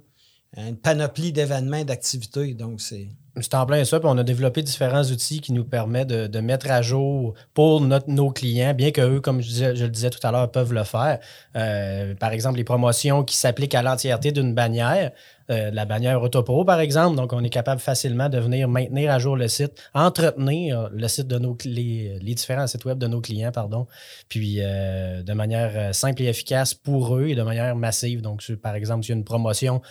une 0.56 0.78
panoplie 0.78 1.32
d'événements 1.32 1.78
et 1.78 1.86
d'activités. 1.86 2.54
Donc, 2.54 2.82
c'est 2.82 3.10
C'est 3.42 3.56
en 3.56 3.66
plein 3.66 3.84
ça. 3.84 4.00
Puis 4.00 4.08
on 4.12 4.18
a 4.18 4.24
développé 4.24 4.62
différents 4.62 5.04
outils 5.04 5.42
qui 5.42 5.54
nous 5.54 5.64
permettent 5.64 6.08
de, 6.08 6.40
mettre 6.40 6.70
à 6.70 6.82
jour 6.84 7.34
pour 7.54 7.82
nos 7.82 8.32
clients, 8.32 8.74
bien 8.76 8.92
qu'eux, 8.92 9.22
comme 9.22 9.42
je, 9.42 9.74
je, 9.76 9.84
le 9.84 9.90
disais 9.90 10.12
tout 10.12 10.20
à 10.26 10.32
l'heure, 10.32 10.52
peuvent 10.52 10.74
le 10.74 10.84
faire. 10.84 11.20
Euh, 11.56 12.14
par 12.16 12.32
exemple, 12.32 12.58
les 12.58 12.64
promotions 12.64 13.24
qui 13.24 13.36
s'appliquent 13.36 13.76
à 13.76 13.82
l'entièreté 13.82 14.32
d'une 14.32 14.54
bannière. 14.54 15.12
Euh, 15.50 15.72
la 15.72 15.84
bannière 15.84 16.22
Autopro, 16.22 16.64
par 16.64 16.80
exemple. 16.80 17.18
Donc, 17.18 17.34
on 17.34 17.44
est 17.44 17.50
capable 17.50 17.82
facilement 17.82 18.30
de 18.30 18.40
venir 18.40 18.70
maintenir 18.70 19.12
à 19.12 19.20
jour 19.20 19.36
le 19.36 19.50
site, 19.50 19.74
entretenir 19.94 20.90
le 20.94 21.08
site 21.10 21.28
de 21.28 21.38
nos 21.38 21.58
les, 21.66 22.18
les 22.22 22.34
différents 22.34 22.66
sites 22.66 22.86
web 22.86 22.98
de 22.98 23.08
nos 23.08 23.20
clients, 23.20 23.52
pardon, 23.52 23.86
puis 24.30 24.60
euh, 24.62 25.22
de 25.22 25.34
manière 25.34 25.94
simple 25.94 26.22
et 26.22 26.28
efficace 26.28 26.74
pour 26.74 27.18
eux 27.18 27.28
et 27.28 27.36
de 27.36 27.44
manière 27.44 27.76
massive. 27.76 28.22
Donc, 28.22 28.50
par 28.62 28.76
exemple, 28.76 29.04
s'il 29.04 29.16
y 29.16 29.18
a 29.18 29.18
une 29.18 29.26
promotion 29.26 29.82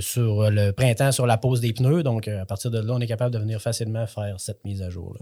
sur 0.00 0.50
le 0.50 0.70
printemps 0.70 1.12
sur 1.12 1.26
la 1.26 1.36
pose 1.36 1.60
des 1.60 1.74
pneus, 1.74 2.02
donc 2.02 2.30
partir 2.52 2.70
de 2.70 2.80
là, 2.80 2.92
on 2.92 3.00
est 3.00 3.06
capable 3.06 3.32
de 3.32 3.38
venir 3.38 3.62
facilement 3.62 4.06
faire 4.06 4.38
cette 4.38 4.62
mise 4.64 4.82
à 4.82 4.90
jour. 4.90 5.16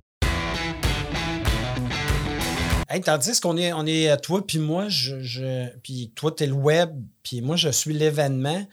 Hey, 2.89 3.01
tandis 3.03 3.39
qu'on 3.39 3.57
est, 3.57 3.73
on 3.73 3.87
est 3.87 4.17
toi 4.21 4.45
puis 4.45 4.59
moi, 4.59 4.89
je, 4.89 5.69
puis 5.85 6.13
toi, 6.17 6.33
tu 6.33 6.43
es 6.43 6.47
le 6.49 6.55
web, 6.55 6.91
puis 7.23 7.41
moi, 7.41 7.55
je 7.55 7.69
suis 7.69 7.93
l'événement. 7.93 8.67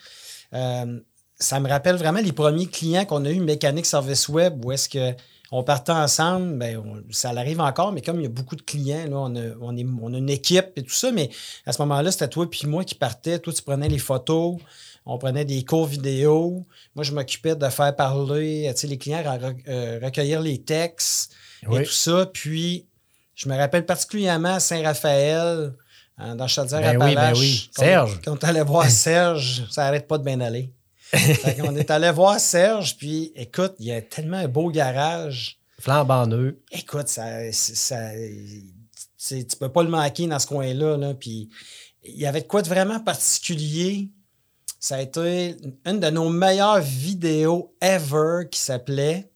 Euh, 0.54 1.00
ça 1.40 1.60
me 1.60 1.70
rappelle 1.70 1.98
vraiment 1.98 2.20
les 2.20 2.32
premiers 2.32 2.66
clients 2.66 3.06
qu'on 3.06 3.26
a 3.26 3.30
eu 3.30 3.40
mécanique 3.40 3.86
service 3.86 4.28
web 4.28 4.66
où 4.66 4.72
est-ce 4.72 4.90
que 4.90 5.14
on 5.52 5.64
partait 5.64 5.92
ensemble, 5.92 6.58
ben, 6.58 6.82
ça 7.12 7.30
arrive 7.30 7.62
encore, 7.62 7.92
mais 7.92 8.02
comme 8.02 8.20
il 8.20 8.24
y 8.24 8.26
a 8.26 8.30
beaucoup 8.30 8.56
de 8.56 8.64
clients, 8.64 9.06
on, 9.12 9.36
a, 9.36 9.56
on 9.62 10.14
a 10.14 10.18
une 10.18 10.30
équipe 10.30 10.72
et 10.76 10.84
tout 10.84 10.90
ça, 10.90 11.12
mais 11.12 11.30
à 11.66 11.72
ce 11.72 11.82
moment-là, 11.84 12.12
c'était 12.12 12.28
toi 12.28 12.50
puis 12.50 12.68
moi 12.68 12.84
qui 12.84 12.96
partais. 12.96 13.40
Toi, 13.40 13.54
tu 13.54 13.62
prenais 13.62 13.88
les 13.88 14.00
photos, 14.00 14.58
on 15.08 15.18
prenait 15.18 15.46
des 15.46 15.64
cours 15.64 15.88
vidéo. 15.88 16.66
Moi, 16.94 17.04
je 17.04 17.14
m'occupais 17.14 17.56
de 17.56 17.70
faire 17.70 17.96
parler 17.96 18.72
les 18.84 18.98
clients, 18.98 19.24
euh, 19.68 20.00
recueillir 20.04 20.42
les 20.42 20.62
textes 20.62 21.34
et 21.72 21.84
tout 21.84 21.92
ça. 21.92 22.30
Puis, 22.32 22.86
je 23.34 23.50
me 23.50 23.56
rappelle 23.56 23.86
particulièrement 23.86 24.56
à 24.56 24.60
Saint-Raphaël, 24.60 25.74
Hein, 26.20 26.36
dans 26.36 26.48
Chaudière 26.48 26.82
ben 26.82 27.06
oui, 27.06 27.16
ben 27.16 27.34
oui. 27.36 27.70
Serge. 27.72 28.20
Quand, 28.24 28.32
on 28.32 28.36
est 28.36 28.44
allé 28.44 28.62
voir 28.62 28.90
Serge, 28.90 29.66
ça 29.70 29.84
n'arrête 29.84 30.08
pas 30.08 30.18
de 30.18 30.24
bien 30.24 30.42
aller. 30.42 30.74
on 31.64 31.76
est 31.76 31.92
allé 31.92 32.12
voir 32.12 32.40
Serge, 32.40 32.98
puis 32.98 33.32
écoute, 33.36 33.76
il 33.80 33.86
y 33.86 33.92
a 33.92 34.02
tellement 34.02 34.38
un 34.38 34.48
beau 34.48 34.70
garage. 34.72 35.60
Flambant 35.80 36.26
neuf. 36.26 36.56
Écoute, 36.72 37.08
ça, 37.08 37.52
ça, 37.52 38.10
tu 39.30 39.58
peux 39.60 39.70
pas 39.70 39.84
le 39.84 39.90
manquer 39.90 40.26
dans 40.26 40.40
ce 40.40 40.48
coin-là. 40.48 40.98
Là, 40.98 41.14
puis 41.14 41.50
il 42.04 42.18
y 42.18 42.26
avait 42.26 42.42
de 42.42 42.48
quoi 42.48 42.64
de 42.64 42.68
vraiment 42.68 43.00
particulier. 43.00 44.10
Ça 44.80 44.98
a 44.98 45.02
été 45.02 45.56
une 45.86 46.00
de 46.00 46.10
nos 46.10 46.30
meilleures 46.30 46.82
vidéos 46.82 47.74
ever 47.82 48.44
qui 48.52 48.60
s'appelait 48.60 49.30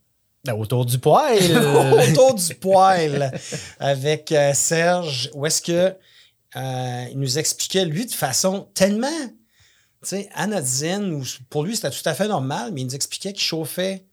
ben, 0.44 0.54
Autour 0.54 0.86
du 0.86 0.98
poil. 0.98 1.38
Autour 2.10 2.34
du 2.34 2.54
poil 2.54 3.32
avec 3.80 4.32
euh, 4.32 4.52
Serge. 4.54 5.30
Où 5.34 5.46
est-ce 5.46 5.62
que 5.62 5.94
euh, 6.56 7.06
il 7.10 7.18
nous 7.18 7.38
expliquait, 7.38 7.84
lui, 7.84 8.06
de 8.06 8.12
façon 8.12 8.68
tellement 8.74 9.08
anodine, 10.34 11.22
pour 11.48 11.64
lui, 11.64 11.76
c'était 11.76 11.90
tout 11.90 12.06
à 12.08 12.14
fait 12.14 12.28
normal, 12.28 12.72
mais 12.72 12.82
il 12.82 12.86
nous 12.86 12.94
expliquait 12.94 13.32
qu'il 13.32 13.42
chauffait. 13.42 14.04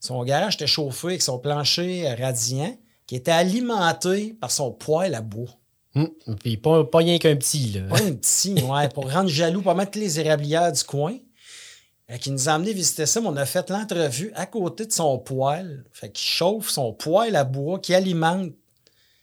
Son 0.00 0.22
garage 0.22 0.54
était 0.54 0.66
chauffé 0.66 1.08
avec 1.08 1.22
son 1.22 1.38
plancher 1.38 2.12
radiant 2.14 2.76
qui 3.06 3.16
était 3.16 3.30
alimenté 3.30 4.36
par 4.40 4.50
son 4.50 4.70
poêle 4.70 5.14
à 5.14 5.20
bois. 5.20 5.50
Hum, 5.96 6.10
puis 6.40 6.56
pas, 6.56 6.84
pas 6.84 6.98
rien 6.98 7.18
qu'un 7.18 7.36
petit. 7.36 7.70
Là. 7.70 7.82
Pas 7.88 8.02
un 8.02 8.14
petit, 8.14 8.54
ouais, 8.54 8.88
pour 8.88 9.10
rendre 9.10 9.28
jaloux, 9.28 9.62
pour 9.62 9.74
mettre 9.74 9.98
les 9.98 10.18
érablières 10.18 10.72
du 10.72 10.82
coin. 10.82 11.16
Euh, 12.10 12.18
qui 12.18 12.30
nous 12.30 12.50
a 12.50 12.52
amené 12.52 12.74
visiter 12.74 13.06
ça, 13.06 13.20
mais 13.20 13.28
on 13.28 13.36
a 13.36 13.46
fait 13.46 13.70
l'entrevue 13.70 14.30
à 14.34 14.44
côté 14.44 14.84
de 14.84 14.92
son 14.92 15.18
poêle. 15.18 15.84
Fait 15.92 16.10
qu'il 16.10 16.28
chauffe 16.28 16.68
son 16.68 16.92
poêle 16.92 17.34
à 17.34 17.44
bois 17.44 17.78
qui 17.78 17.94
alimente 17.94 18.52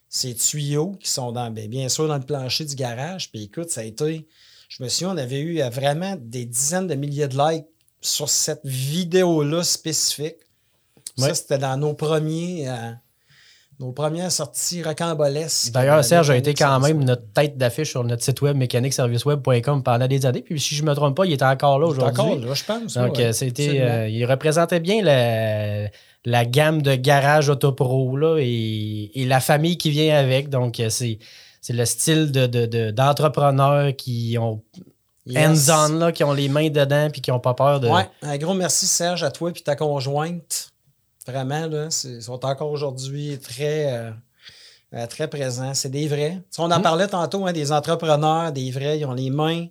ces 0.10 0.34
tuyaux 0.34 0.94
qui 1.00 1.10
sont 1.10 1.32
dans, 1.32 1.52
ben, 1.52 1.70
bien 1.70 1.90
sûr 1.90 2.08
dans 2.08 2.18
le 2.18 2.24
plancher 2.24 2.66
du 2.66 2.76
garage. 2.76 3.32
Puis 3.32 3.44
écoute, 3.44 3.70
ça 3.70 3.82
a 3.82 3.84
été. 3.84 4.28
Je 4.68 4.84
me 4.84 4.90
souviens, 4.90 5.14
on 5.14 5.18
avait 5.18 5.40
eu 5.40 5.62
euh, 5.62 5.70
vraiment 5.70 6.18
des 6.20 6.46
dizaines 6.46 6.88
de 6.88 6.96
milliers 6.96 7.28
de 7.28 7.38
likes 7.38 7.68
sur 8.02 8.30
cette 8.30 8.66
vidéo-là 8.66 9.64
spécifique. 9.64 10.38
Ça, 11.18 11.36
c'était 11.36 11.60
dans 11.60 11.78
nos 11.78 11.94
premiers. 11.94 12.68
Euh, 12.68 12.92
nos 13.82 13.92
premières 13.92 14.32
sorties 14.32 14.84
rocambolesques. 14.84 15.72
D'ailleurs, 15.72 16.04
Serge 16.04 16.30
a 16.30 16.38
été 16.38 16.54
quand 16.54 16.80
même 16.80 17.04
notre 17.04 17.26
tête 17.34 17.58
d'affiche 17.58 17.90
sur 17.90 18.04
notre 18.04 18.24
site 18.24 18.42
web 18.42 18.56
mécaniqueserviceweb.com 18.56 19.84
pendant 19.84 20.08
des 20.08 20.26
années. 20.26 20.42
Puis 20.42 20.60
si 20.60 20.76
je 20.76 20.84
ne 20.84 20.90
me 20.90 20.96
trompe 20.96 21.18
pas, 21.18 21.26
il 21.26 21.34
était 21.34 21.46
encore 21.46 21.80
là 21.80 21.88
aujourd'hui. 21.88 22.22
Encore 22.22 22.36
là, 22.38 22.54
je 22.54 22.64
pense. 22.64 22.94
Donc, 22.94 23.20
euh, 23.20 23.32
c'était, 23.32 24.12
il 24.12 24.26
représentait 24.26 24.80
bien 24.80 25.02
la 25.04 26.46
gamme 26.46 26.82
de 26.82 26.96
garage 26.96 27.50
Autopro 27.50 28.16
là, 28.16 28.38
et, 28.40 29.12
la 29.16 29.40
famille 29.40 29.78
qui 29.78 29.90
vient 29.90 30.16
avec. 30.16 30.50
Donc, 30.50 30.80
euh, 30.80 30.90
c'est, 30.90 31.18
le 31.70 31.86
style 31.86 32.32
de, 32.32 32.92
d'entrepreneurs 32.92 33.96
qui 33.96 34.38
ont 34.40 34.62
hands-on, 35.36 36.12
qui 36.12 36.24
ont 36.24 36.34
les 36.34 36.50
mains 36.50 36.70
dedans 36.70 37.10
puis 37.12 37.22
qui 37.22 37.32
n'ont 37.32 37.40
pas 37.40 37.54
peur 37.54 37.80
de. 37.80 37.88
Ouais, 37.88 38.08
un 38.22 38.38
gros 38.38 38.54
merci 38.54 38.88
Serge 38.88 39.24
à 39.24 39.32
toi 39.32 39.52
et 39.56 39.62
ta 39.62 39.76
conjointe. 39.76 40.71
Vraiment, 41.28 41.68
là, 41.68 41.88
ils 42.04 42.22
sont 42.22 42.46
encore 42.46 42.72
aujourd'hui 42.72 43.40
très, 43.40 43.94
euh, 43.94 44.12
euh, 44.94 45.08
très 45.08 45.28
présents. 45.28 45.74
C'est 45.74 45.90
des 45.90 46.08
vrais. 46.08 46.42
on 46.58 46.72
en 46.72 46.80
hmm. 46.80 46.82
parlait 46.82 47.08
tantôt, 47.08 47.46
hein, 47.46 47.54
des 47.54 47.72
entrepreneurs, 47.72 48.52
des 48.52 48.72
vrais, 48.72 49.00
ils 49.00 49.06
ont 49.06 49.14
les 49.14 49.30
mains 49.30 49.68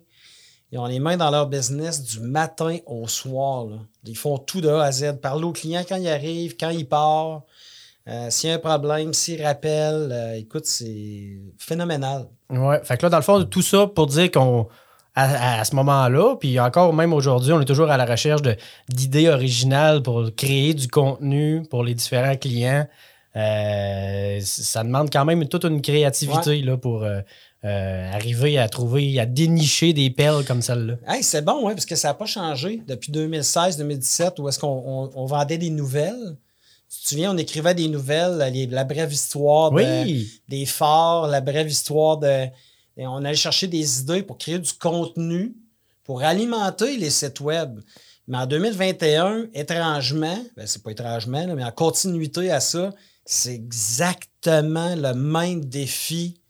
ils 0.71 0.79
ont 0.79 0.85
les 0.85 0.99
mains 0.99 1.17
dans 1.17 1.29
leur 1.29 1.47
business 1.47 2.01
du 2.01 2.21
matin 2.21 2.77
au 2.85 3.05
soir. 3.07 3.67
Ils 4.05 4.17
font 4.17 4.37
tout 4.37 4.61
de 4.61 4.69
A 4.69 4.83
à 4.83 4.91
Z. 4.91 5.17
Parler 5.21 5.43
au 5.43 5.51
client 5.51 5.83
quand 5.87 5.97
il 5.97 6.07
arrive, 6.07 6.55
quand 6.57 6.69
il 6.69 6.87
part. 6.87 7.41
Euh, 8.07 8.29
s'il 8.29 8.49
y 8.49 8.53
a 8.53 8.55
un 8.55 8.59
problème, 8.59 9.13
s'il 9.13 9.43
rappelle, 9.43 10.09
euh, 10.11 10.35
écoute, 10.35 10.65
c'est 10.65 11.39
phénoménal. 11.57 12.27
Ouais, 12.49 12.81
fait 12.83 12.97
que 12.97 13.03
là, 13.03 13.09
dans 13.09 13.17
le 13.17 13.23
fond, 13.23 13.43
tout 13.43 13.61
ça 13.61 13.85
pour 13.85 14.07
dire 14.07 14.31
qu'on, 14.31 14.67
à, 15.13 15.63
ce 15.65 15.75
moment-là, 15.75 16.35
puis 16.37 16.59
encore 16.59 16.93
même 16.93 17.11
aujourd'hui, 17.13 17.51
on 17.51 17.59
est 17.59 17.65
toujours 17.65 17.91
à 17.91 17.97
la 17.97 18.05
recherche 18.05 18.41
d'idées 18.89 19.27
originales 19.27 20.01
pour 20.01 20.29
créer 20.35 20.73
du 20.73 20.87
contenu 20.87 21.63
pour 21.69 21.83
les 21.83 21.93
différents 21.93 22.37
clients. 22.37 22.87
Euh, 23.35 24.39
ça 24.41 24.83
demande 24.83 25.09
quand 25.11 25.25
même 25.25 25.47
toute 25.47 25.65
une 25.65 25.81
créativité 25.81 26.61
là, 26.61 26.77
pour, 26.77 27.03
euh, 27.03 28.11
arriver 28.11 28.57
à 28.57 28.67
trouver, 28.69 29.19
à 29.19 29.25
dénicher 29.25 29.93
des 29.93 30.09
perles 30.09 30.45
comme 30.45 30.61
celle-là. 30.61 30.95
c'est 31.21 31.43
bon, 31.43 31.65
ouais, 31.65 31.73
parce 31.73 31.85
que 31.85 31.95
ça 31.95 32.09
n'a 32.09 32.13
pas 32.13 32.25
changé 32.25 32.81
depuis 32.87 33.11
2016-2017 33.11 34.41
où 34.41 34.49
est-ce 34.49 34.59
qu'on 34.59 35.25
vendait 35.25 35.57
des 35.57 35.69
nouvelles. 35.69 36.37
Tu 36.89 37.03
te 37.03 37.07
souviens, 37.09 37.33
on 37.33 37.37
écrivait 37.37 37.73
des 37.73 37.87
nouvelles, 37.87 38.37
la 38.69 38.83
brève 38.83 39.13
histoire 39.13 39.71
des 39.71 40.65
forts, 40.65 41.27
la 41.27 41.41
brève 41.41 41.69
histoire 41.69 42.17
de. 42.17 42.47
On 42.97 43.23
allait 43.23 43.35
chercher 43.35 43.67
des 43.67 44.01
idées 44.01 44.23
pour 44.23 44.37
créer 44.37 44.59
du 44.59 44.73
contenu, 44.73 45.55
pour 46.03 46.23
alimenter 46.23 46.97
les 46.97 47.09
sites 47.09 47.39
web. 47.39 47.79
Mais 48.27 48.37
en 48.37 48.45
2021, 48.45 49.47
étrangement, 49.53 50.37
ben 50.55 50.67
c'est 50.67 50.83
pas 50.83 50.91
étrangement, 50.91 51.47
mais 51.55 51.63
en 51.63 51.71
continuité 51.71 52.51
à 52.51 52.59
ça, 52.59 52.91
c'est 53.25 53.53
exactement 53.53 54.95
le 54.95 55.13
même 55.13 55.65
défi 55.65 56.41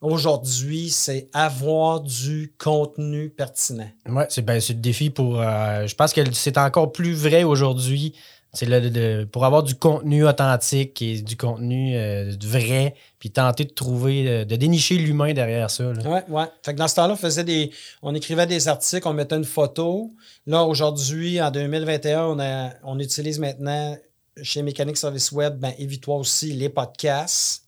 aujourd'hui, 0.00 0.90
c'est 0.90 1.28
avoir 1.32 2.00
du 2.00 2.54
contenu 2.58 3.30
pertinent. 3.30 3.90
Oui, 4.08 4.24
c'est 4.28 4.42
ben, 4.42 4.60
le 4.66 4.74
défi 4.74 5.10
pour. 5.10 5.40
Euh, 5.40 5.86
je 5.86 5.94
pense 5.94 6.12
que 6.12 6.20
c'est 6.32 6.58
encore 6.58 6.92
plus 6.92 7.12
vrai 7.12 7.44
aujourd'hui. 7.44 8.14
C'est 8.52 8.66
le, 8.66 9.24
pour 9.26 9.44
avoir 9.44 9.62
du 9.62 9.76
contenu 9.76 10.26
authentique 10.26 11.00
et 11.02 11.22
du 11.22 11.36
contenu 11.36 11.96
euh, 11.96 12.32
vrai, 12.42 12.96
puis 13.20 13.30
tenter 13.30 13.64
de 13.64 13.72
trouver, 13.72 14.28
euh, 14.28 14.44
de 14.44 14.56
dénicher 14.56 14.96
l'humain 14.96 15.32
derrière 15.32 15.70
ça. 15.70 15.92
Oui, 16.04 16.18
oui. 16.28 16.42
Fait 16.64 16.72
que 16.72 16.78
dans 16.78 16.88
ce 16.88 16.96
temps-là, 16.96 17.12
on 17.12 17.16
faisait 17.16 17.44
des. 17.44 17.70
On 18.02 18.14
écrivait 18.14 18.46
des 18.46 18.66
articles, 18.66 19.06
on 19.06 19.12
mettait 19.12 19.36
une 19.36 19.44
photo. 19.44 20.12
Là, 20.46 20.64
aujourd'hui, 20.64 21.40
en 21.40 21.52
2021, 21.52 22.24
on, 22.24 22.40
a, 22.40 22.70
on 22.82 22.98
utilise 22.98 23.38
maintenant 23.38 23.96
chez 24.42 24.62
Mécanique 24.62 24.96
Service 24.96 25.32
Web, 25.32 25.58
ben, 25.58 25.72
évite-toi 25.78 26.16
aussi 26.16 26.52
les 26.52 26.68
podcasts. 26.68 27.64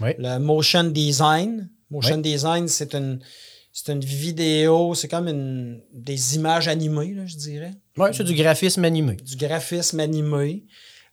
Le 0.00 0.38
motion 0.38 0.84
design. 0.84 1.68
Motion 1.90 2.18
design, 2.18 2.66
c'est 2.66 2.94
une, 2.94 3.20
c'est 3.72 3.92
une 3.92 4.00
vidéo, 4.00 4.94
c'est 4.94 5.08
comme 5.08 5.28
une, 5.28 5.80
des 5.92 6.34
images 6.34 6.66
animées, 6.66 7.16
je 7.26 7.36
dirais. 7.36 7.74
Oui, 7.96 8.08
c'est 8.12 8.24
du 8.24 8.34
graphisme 8.34 8.84
animé. 8.84 9.16
Du 9.16 9.36
graphisme 9.36 10.00
animé. 10.00 10.64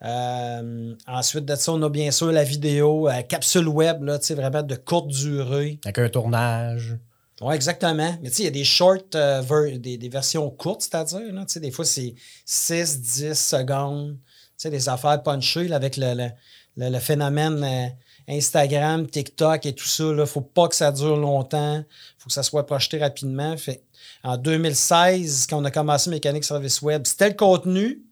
Euh, 0.03 0.95
ensuite 1.07 1.45
de 1.45 1.55
ça, 1.55 1.73
on 1.73 1.81
a 1.83 1.89
bien 1.89 2.09
sûr 2.09 2.31
la 2.31 2.43
vidéo 2.43 3.07
euh, 3.07 3.21
capsule 3.21 3.67
web, 3.67 4.03
là, 4.03 4.17
vraiment 4.31 4.63
de 4.63 4.75
courte 4.75 5.09
durée. 5.09 5.79
Avec 5.85 5.99
un 5.99 6.09
tournage. 6.09 6.97
Oui, 7.39 7.53
exactement. 7.53 8.17
Mais 8.21 8.29
tu 8.29 8.35
sais, 8.35 8.43
il 8.43 8.45
y 8.45 8.49
a 8.49 8.51
des 8.51 8.63
short, 8.63 9.15
euh, 9.15 9.77
des, 9.77 10.09
versions 10.09 10.49
courtes, 10.49 10.81
c'est-à-dire. 10.81 11.21
Des 11.57 11.71
fois, 11.71 11.85
c'est 11.85 12.15
6, 12.45 13.01
10 13.01 13.33
secondes. 13.33 14.17
Tu 14.17 14.53
sais, 14.57 14.69
des 14.71 14.89
affaires 14.89 15.21
punchées 15.21 15.71
avec 15.71 15.97
le, 15.97 16.29
le 16.77 16.99
phénomène 16.99 17.93
Instagram, 18.31 19.07
TikTok 19.07 19.65
et 19.65 19.73
tout 19.73 19.87
ça, 19.87 20.05
il 20.05 20.15
ne 20.15 20.25
faut 20.25 20.41
pas 20.41 20.67
que 20.67 20.75
ça 20.75 20.91
dure 20.91 21.17
longtemps. 21.17 21.77
Il 21.77 22.15
faut 22.17 22.27
que 22.27 22.33
ça 22.33 22.43
soit 22.43 22.65
projeté 22.65 22.97
rapidement. 22.97 23.55
En 24.23 24.37
2016, 24.37 25.47
quand 25.49 25.61
on 25.61 25.65
a 25.65 25.71
commencé 25.71 26.09
Mécanique 26.09 26.45
Service 26.45 26.81
Web, 26.81 27.05
c'était 27.05 27.29
le 27.29 27.35
contenu. 27.35 28.03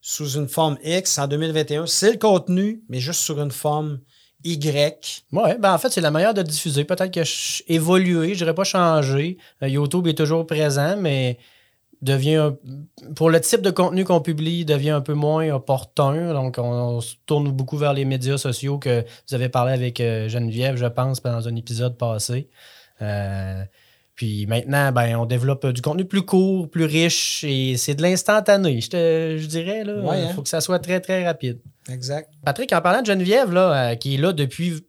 sous 0.00 0.36
une 0.36 0.48
forme 0.48 0.78
X 0.84 1.18
en 1.18 1.26
2021. 1.26 1.86
C'est 1.86 2.12
le 2.12 2.18
contenu, 2.18 2.82
mais 2.88 3.00
juste 3.00 3.20
sur 3.20 3.40
une 3.40 3.50
forme 3.50 3.98
Y. 4.44 5.24
Oui, 5.32 5.50
ben 5.58 5.74
en 5.74 5.78
fait, 5.78 5.90
c'est 5.90 6.00
la 6.00 6.12
manière 6.12 6.32
de 6.32 6.42
diffuser. 6.42 6.84
Peut-être 6.84 7.12
que 7.12 7.72
évoluer, 7.72 8.34
je 8.34 8.38
dirais 8.38 8.54
pas 8.54 8.64
changer. 8.64 9.36
Euh, 9.62 9.68
YouTube 9.68 10.06
est 10.06 10.16
toujours 10.16 10.46
présent, 10.46 10.96
mais 10.96 11.38
devient 12.02 12.34
un- 12.36 12.56
pour 13.14 13.30
le 13.30 13.40
type 13.40 13.62
de 13.62 13.70
contenu 13.70 14.04
qu'on 14.04 14.20
publie, 14.20 14.64
devient 14.64 14.90
un 14.90 15.00
peu 15.00 15.14
moins 15.14 15.48
opportun. 15.50 16.32
Donc, 16.34 16.56
on, 16.58 16.62
on 16.62 17.00
se 17.00 17.14
tourne 17.26 17.50
beaucoup 17.50 17.76
vers 17.76 17.92
les 17.92 18.04
médias 18.04 18.38
sociaux 18.38 18.78
que 18.78 19.04
vous 19.28 19.34
avez 19.34 19.48
parlé 19.48 19.72
avec 19.72 20.00
euh, 20.00 20.28
Geneviève, 20.28 20.76
je 20.76 20.86
pense, 20.86 21.22
dans 21.22 21.48
un 21.48 21.56
épisode 21.56 21.96
passé. 21.96 22.48
Euh, 23.02 23.62
puis 24.14 24.46
maintenant, 24.46 24.92
ben, 24.92 25.16
on 25.16 25.26
développe 25.26 25.66
du 25.66 25.82
contenu 25.82 26.06
plus 26.06 26.22
court, 26.22 26.70
plus 26.70 26.84
riche 26.84 27.44
et 27.44 27.76
c'est 27.76 27.94
de 27.94 28.02
l'instantané, 28.02 28.80
je, 28.80 28.88
te- 28.90 29.36
je 29.38 29.46
dirais. 29.46 29.82
Il 29.84 29.90
Ouais, 29.90 30.22
hein? 30.22 30.28
faut 30.34 30.42
que 30.42 30.48
ça 30.48 30.60
soit 30.62 30.78
très, 30.78 31.00
très 31.00 31.24
rapide. 31.26 31.60
Exact. 31.90 32.30
Patrick, 32.44 32.72
en 32.72 32.80
parlant 32.80 33.02
de 33.02 33.06
Geneviève, 33.06 33.52
là, 33.52 33.90
euh, 33.90 33.94
qui 33.94 34.14
est 34.14 34.18
là 34.18 34.32
depuis 34.32 34.86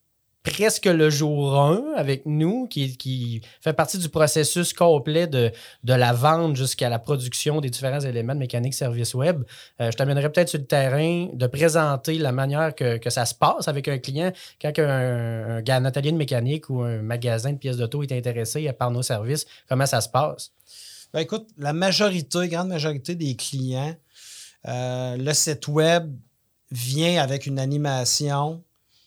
presque 0.52 0.86
le 0.86 1.10
jour 1.10 1.60
1 1.60 1.94
avec 1.96 2.26
nous, 2.26 2.68
qui, 2.68 2.96
qui 2.98 3.42
fait 3.62 3.74
partie 3.74 3.98
du 3.98 4.10
processus 4.10 4.74
complet 4.74 5.28
de, 5.28 5.52
de 5.84 5.94
la 5.94 6.14
vente 6.14 6.56
jusqu'à 6.56 6.90
la 6.90 7.00
production 7.00 7.62
des 7.62 7.70
différents 7.70 8.00
éléments 8.00 8.34
de 8.34 8.40
mécanique 8.40 8.74
service 8.74 9.14
web. 9.14 9.44
Euh, 9.82 9.92
je 9.92 9.98
t'amènerai 9.98 10.32
peut-être 10.32 10.50
sur 10.50 10.60
le 10.60 10.66
terrain 10.66 11.28
de 11.34 11.48
présenter 11.48 12.18
la 12.18 12.32
manière 12.32 12.74
que, 12.74 12.98
que 12.98 13.10
ça 13.10 13.26
se 13.26 13.36
passe 13.36 13.68
avec 13.68 13.88
un 13.88 13.98
client 13.98 14.32
quand 14.62 14.72
un, 14.80 15.58
un, 15.58 15.64
un 15.68 15.86
atelier 15.86 16.12
de 16.12 16.18
mécanique 16.18 16.70
ou 16.70 16.82
un 16.82 17.02
magasin 17.02 17.54
de 17.54 17.58
pièces 17.58 17.78
d'auto 17.78 18.04
est 18.04 18.12
intéressé 18.12 18.72
par 18.74 18.92
nos 18.92 19.04
services. 19.04 19.46
Comment 19.68 19.86
ça 19.86 20.02
se 20.02 20.10
passe? 20.10 20.52
Ben, 21.14 21.20
écoute, 21.20 21.48
la 21.58 21.74
majorité, 21.74 22.48
grande 22.48 22.70
majorité 22.70 23.16
des 23.16 23.36
clients, 23.36 23.96
euh, 24.68 25.18
le 25.18 25.34
site 25.34 25.68
web 25.68 26.14
vient 26.72 27.22
avec 27.22 27.46
une 27.46 27.60
animation 27.60 28.64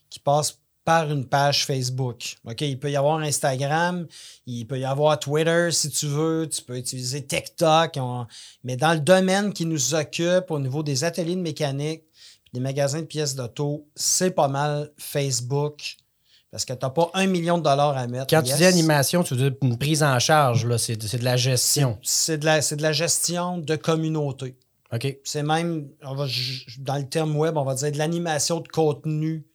qui 0.09 0.19
passe 0.19 0.59
par 0.91 1.09
une 1.13 1.25
page 1.25 1.67
Facebook. 1.67 2.37
OK, 2.45 2.63
il 2.63 2.77
peut 2.81 2.91
y 2.91 2.97
avoir 2.97 3.19
Instagram, 3.21 4.09
il 4.47 4.67
peut 4.67 4.81
y 4.81 4.85
avoir 4.85 5.21
Twitter 5.21 5.69
si 5.71 5.89
tu 5.89 6.07
veux, 6.07 6.49
tu 6.51 6.63
peux 6.63 6.77
utiliser 6.77 7.25
TikTok, 7.25 7.93
on- 7.99 8.27
mais 8.65 8.77
dans 8.77 8.93
le 8.95 8.99
domaine 8.99 9.53
qui 9.53 9.67
nous 9.67 9.95
occupe 9.95 10.51
au 10.51 10.59
niveau 10.59 10.83
des 10.83 11.05
ateliers 11.05 11.37
de 11.37 11.41
mécanique, 11.43 12.03
des 12.53 12.59
magasins 12.59 13.03
de 13.03 13.07
pièces 13.07 13.37
d'auto, 13.37 13.87
c'est 13.95 14.33
pas 14.33 14.49
mal 14.49 14.91
Facebook 14.99 15.97
parce 16.51 16.65
que 16.65 16.73
tu 16.73 16.81
n'as 16.85 16.91
pas 16.91 17.09
un 17.15 17.29
million 17.29 17.59
de 17.59 17.63
dollars 17.63 17.97
à 17.97 18.09
mettre. 18.09 18.27
Quand 18.29 18.43
tu 18.43 18.53
dis 18.57 18.65
animation, 18.65 19.23
tu 19.23 19.35
veux 19.37 19.51
dire 19.51 19.59
une 19.63 19.79
prise 19.79 20.03
en 20.03 20.19
charge, 20.19 20.67
là, 20.67 20.77
c'est 20.77 21.01
c'est 21.01 21.19
de 21.19 21.25
la 21.25 21.37
gestion. 21.37 21.99
C'est 22.03 22.39
de, 22.39 22.47
la- 22.47 22.63
c'est 22.63 22.75
de 22.75 22.83
la 22.83 22.93
gestion 22.93 23.59
de 23.59 23.77
communauté. 23.77 24.57
OK. 24.93 25.19
C'est 25.23 25.45
même, 25.45 25.87
on 26.03 26.17
va, 26.17 26.27
j- 26.27 26.67
dans 26.81 26.97
le 26.97 27.09
terme 27.09 27.37
web, 27.37 27.57
on 27.57 27.63
va 27.65 27.77
dire 27.77 27.93
de 27.93 27.99
l'animation 27.99 28.59
de 28.59 28.67
contenu 28.67 29.47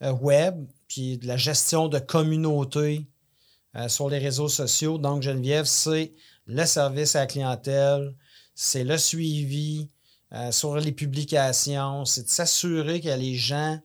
web, 0.00 0.66
puis 0.88 1.18
de 1.18 1.26
la 1.26 1.36
gestion 1.36 1.88
de 1.88 1.98
communauté 1.98 3.06
euh, 3.76 3.88
sur 3.88 4.08
les 4.08 4.18
réseaux 4.18 4.48
sociaux. 4.48 4.98
Donc, 4.98 5.22
Geneviève, 5.22 5.66
c'est 5.66 6.14
le 6.46 6.64
service 6.64 7.14
à 7.14 7.20
la 7.20 7.26
clientèle, 7.26 8.14
c'est 8.54 8.82
le 8.82 8.96
suivi 8.96 9.88
euh, 10.32 10.50
sur 10.50 10.76
les 10.76 10.92
publications, 10.92 12.04
c'est 12.04 12.24
de 12.24 12.28
s'assurer 12.28 13.00
que 13.00 13.08
les 13.08 13.34
gens 13.34 13.78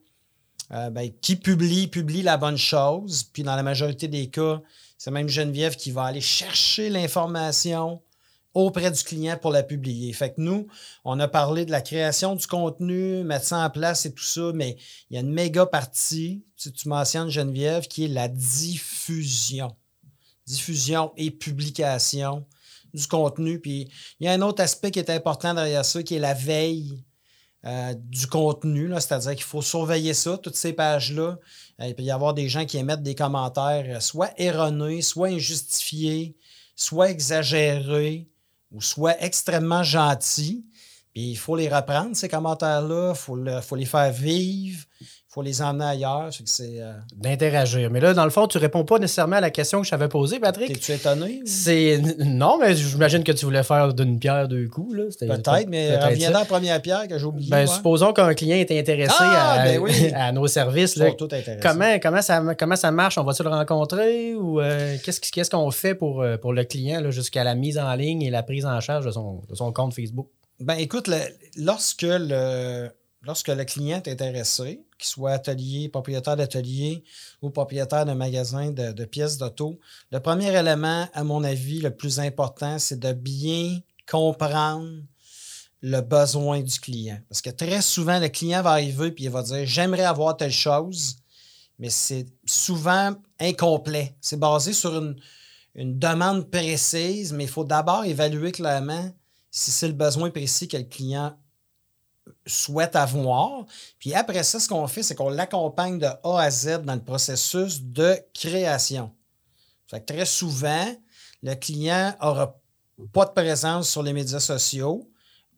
euh, 0.72 0.88
ben, 0.88 1.10
qui 1.20 1.36
publient, 1.36 1.88
publient 1.88 2.22
la 2.22 2.38
bonne 2.38 2.56
chose. 2.56 3.24
Puis, 3.24 3.42
dans 3.42 3.56
la 3.56 3.62
majorité 3.62 4.08
des 4.08 4.30
cas, 4.30 4.62
c'est 4.96 5.10
même 5.10 5.28
Geneviève 5.28 5.76
qui 5.76 5.90
va 5.90 6.04
aller 6.04 6.22
chercher 6.22 6.88
l'information 6.88 8.00
auprès 8.54 8.90
du 8.90 9.02
client 9.02 9.36
pour 9.36 9.50
la 9.50 9.62
publier. 9.62 10.12
Fait 10.12 10.30
que 10.30 10.40
nous, 10.40 10.68
on 11.04 11.18
a 11.18 11.28
parlé 11.28 11.66
de 11.66 11.72
la 11.72 11.82
création 11.82 12.36
du 12.36 12.46
contenu, 12.46 13.24
mettre 13.24 13.46
ça 13.46 13.58
en 13.58 13.68
place 13.68 14.06
et 14.06 14.14
tout 14.14 14.24
ça, 14.24 14.52
mais 14.54 14.76
il 15.10 15.14
y 15.14 15.16
a 15.16 15.20
une 15.20 15.32
méga 15.32 15.66
partie, 15.66 16.44
si 16.56 16.72
tu 16.72 16.88
mentionnes 16.88 17.28
Geneviève, 17.28 17.88
qui 17.88 18.04
est 18.04 18.08
la 18.08 18.28
diffusion. 18.28 19.76
Diffusion 20.46 21.12
et 21.16 21.30
publication 21.30 22.46
du 22.92 23.06
contenu. 23.08 23.60
Puis 23.60 23.90
il 24.20 24.26
y 24.26 24.28
a 24.28 24.32
un 24.32 24.42
autre 24.42 24.62
aspect 24.62 24.92
qui 24.92 25.00
est 25.00 25.10
important 25.10 25.52
derrière 25.52 25.84
ça, 25.84 26.02
qui 26.02 26.14
est 26.14 26.20
la 26.20 26.34
veille 26.34 27.04
euh, 27.66 27.94
du 27.96 28.26
contenu, 28.26 28.92
c'est-à-dire 28.92 29.34
qu'il 29.34 29.44
faut 29.44 29.62
surveiller 29.62 30.14
ça, 30.14 30.38
toutes 30.38 30.54
ces 30.54 30.74
pages-là. 30.74 31.38
Euh, 31.80 31.86
il 31.86 31.94
peut 31.94 32.02
y 32.02 32.10
avoir 32.10 32.34
des 32.34 32.48
gens 32.48 32.66
qui 32.66 32.76
émettent 32.76 33.02
des 33.02 33.14
commentaires 33.14 33.84
euh, 33.88 34.00
soit 34.00 34.32
erronés, 34.38 35.02
soit 35.02 35.28
injustifiés, 35.28 36.36
soit 36.76 37.10
exagérés 37.10 38.28
ou 38.74 38.80
soit 38.80 39.22
extrêmement 39.22 39.82
gentils. 39.82 40.64
Puis 41.14 41.30
il 41.30 41.36
faut 41.36 41.54
les 41.56 41.68
reprendre, 41.68 42.10
ces 42.16 42.28
commentaires-là, 42.28 43.12
il 43.14 43.16
faut, 43.18 43.36
le- 43.36 43.60
faut 43.60 43.76
les 43.76 43.84
faire 43.84 44.10
vivre, 44.10 44.82
il 45.00 45.06
faut 45.28 45.42
les 45.42 45.62
emmener 45.62 45.84
ailleurs. 45.84 46.30
C'est, 46.44 46.80
euh, 46.80 46.92
D'interagir. 47.16 47.88
Mais 47.90 48.00
là, 48.00 48.14
dans 48.14 48.24
le 48.24 48.30
fond, 48.30 48.48
tu 48.48 48.58
réponds 48.58 48.84
pas 48.84 48.98
nécessairement 48.98 49.36
à 49.36 49.40
la 49.40 49.50
question 49.50 49.80
que 49.80 49.84
je 49.86 49.90
t'avais 49.92 50.08
posée, 50.08 50.40
Patrick. 50.40 50.72
T'es-tu 50.72 50.90
étonné? 50.92 51.40
C'est. 51.46 52.00
Non, 52.18 52.58
mais 52.60 52.74
j'imagine 52.74 53.22
que 53.22 53.30
tu 53.30 53.44
voulais 53.44 53.62
faire 53.62 53.94
d'une 53.94 54.18
pierre 54.18 54.48
deux 54.48 54.66
coups. 54.68 54.96
Là. 54.96 55.04
Peut-être, 55.20 55.68
mais 55.68 55.96
reviens 56.04 56.32
dans 56.32 56.40
la 56.40 56.44
première 56.46 56.82
pierre 56.82 57.06
que 57.06 57.16
j'ai 57.16 57.24
oublié. 57.26 57.48
Ben, 57.48 57.60
ouais. 57.60 57.66
supposons 57.68 58.12
qu'un 58.12 58.34
client 58.34 58.56
est 58.56 58.72
intéressé 58.76 59.14
Ah, 59.20 59.52
à, 59.60 59.64
ben 59.64 59.78
oui. 59.78 60.12
à 60.16 60.32
nos 60.32 60.48
services. 60.48 60.96
Là. 60.96 61.06
Comment, 61.62 61.98
comment, 62.02 62.22
ça, 62.22 62.42
comment 62.58 62.76
ça 62.76 62.90
marche? 62.90 63.18
On 63.18 63.22
va-tu 63.24 63.44
le 63.44 63.50
rencontrer 63.50 64.34
ou 64.34 64.60
euh, 64.60 64.96
qu'est-ce 65.04 65.50
qu'on 65.50 65.70
fait 65.70 65.94
pour, 65.94 66.22
euh, 66.22 66.36
pour 66.38 66.52
le 66.52 66.64
client 66.64 67.00
là, 67.00 67.10
jusqu'à 67.12 67.44
la 67.44 67.54
mise 67.54 67.78
en 67.78 67.94
ligne 67.94 68.22
et 68.22 68.30
la 68.30 68.42
prise 68.42 68.66
en 68.66 68.80
charge 68.80 69.06
de 69.06 69.12
son, 69.12 69.42
de 69.48 69.54
son 69.54 69.72
compte 69.72 69.94
Facebook? 69.94 70.26
Ben, 70.60 70.76
écoute, 70.76 71.10
lorsque, 71.56 72.02
le, 72.02 72.88
lorsque 73.22 73.48
le 73.48 73.64
client 73.64 74.00
est 74.04 74.08
intéressé, 74.08 74.84
qu'il 74.98 75.08
soit 75.08 75.32
atelier, 75.32 75.88
propriétaire 75.88 76.36
d'atelier 76.36 77.02
ou 77.42 77.50
propriétaire 77.50 78.04
d'un 78.04 78.14
magasin 78.14 78.70
de, 78.70 78.92
de 78.92 79.04
pièces 79.04 79.36
d'auto, 79.36 79.80
le 80.12 80.20
premier 80.20 80.56
élément, 80.56 81.08
à 81.12 81.24
mon 81.24 81.42
avis, 81.42 81.80
le 81.80 81.90
plus 81.90 82.20
important, 82.20 82.78
c'est 82.78 83.00
de 83.00 83.12
bien 83.12 83.80
comprendre 84.08 85.02
le 85.82 86.00
besoin 86.00 86.60
du 86.60 86.78
client. 86.78 87.18
Parce 87.28 87.42
que 87.42 87.50
très 87.50 87.82
souvent, 87.82 88.20
le 88.20 88.28
client 88.28 88.62
va 88.62 88.70
arriver 88.70 89.08
et 89.08 89.14
il 89.18 89.30
va 89.30 89.42
dire 89.42 89.66
J'aimerais 89.66 90.04
avoir 90.04 90.36
telle 90.36 90.52
chose, 90.52 91.16
mais 91.80 91.90
c'est 91.90 92.26
souvent 92.46 93.14
incomplet. 93.40 94.14
C'est 94.20 94.38
basé 94.38 94.72
sur 94.72 94.96
une, 94.96 95.16
une 95.74 95.98
demande 95.98 96.48
précise, 96.48 97.32
mais 97.32 97.44
il 97.44 97.50
faut 97.50 97.64
d'abord 97.64 98.04
évaluer 98.04 98.52
clairement 98.52 99.10
si 99.56 99.70
c'est 99.70 99.86
le 99.86 99.94
besoin 99.94 100.30
précis 100.30 100.66
que 100.66 100.76
le 100.76 100.82
client 100.82 101.36
souhaite 102.46 102.96
avoir. 102.96 103.64
Puis 103.98 104.14
après 104.14 104.42
ça, 104.42 104.58
ce 104.58 104.68
qu'on 104.68 104.86
fait, 104.88 105.02
c'est 105.02 105.14
qu'on 105.14 105.28
l'accompagne 105.30 105.98
de 105.98 106.06
A 106.06 106.40
à 106.40 106.50
Z 106.50 106.82
dans 106.82 106.94
le 106.94 107.02
processus 107.04 107.82
de 107.82 108.18
création. 108.32 109.12
Fait 109.86 110.00
que 110.00 110.12
très 110.12 110.24
souvent, 110.26 110.86
le 111.42 111.54
client 111.54 112.14
n'aura 112.20 112.58
pas 113.12 113.26
de 113.26 113.30
présence 113.30 113.88
sur 113.90 114.02
les 114.02 114.12
médias 114.12 114.40
sociaux 114.40 115.08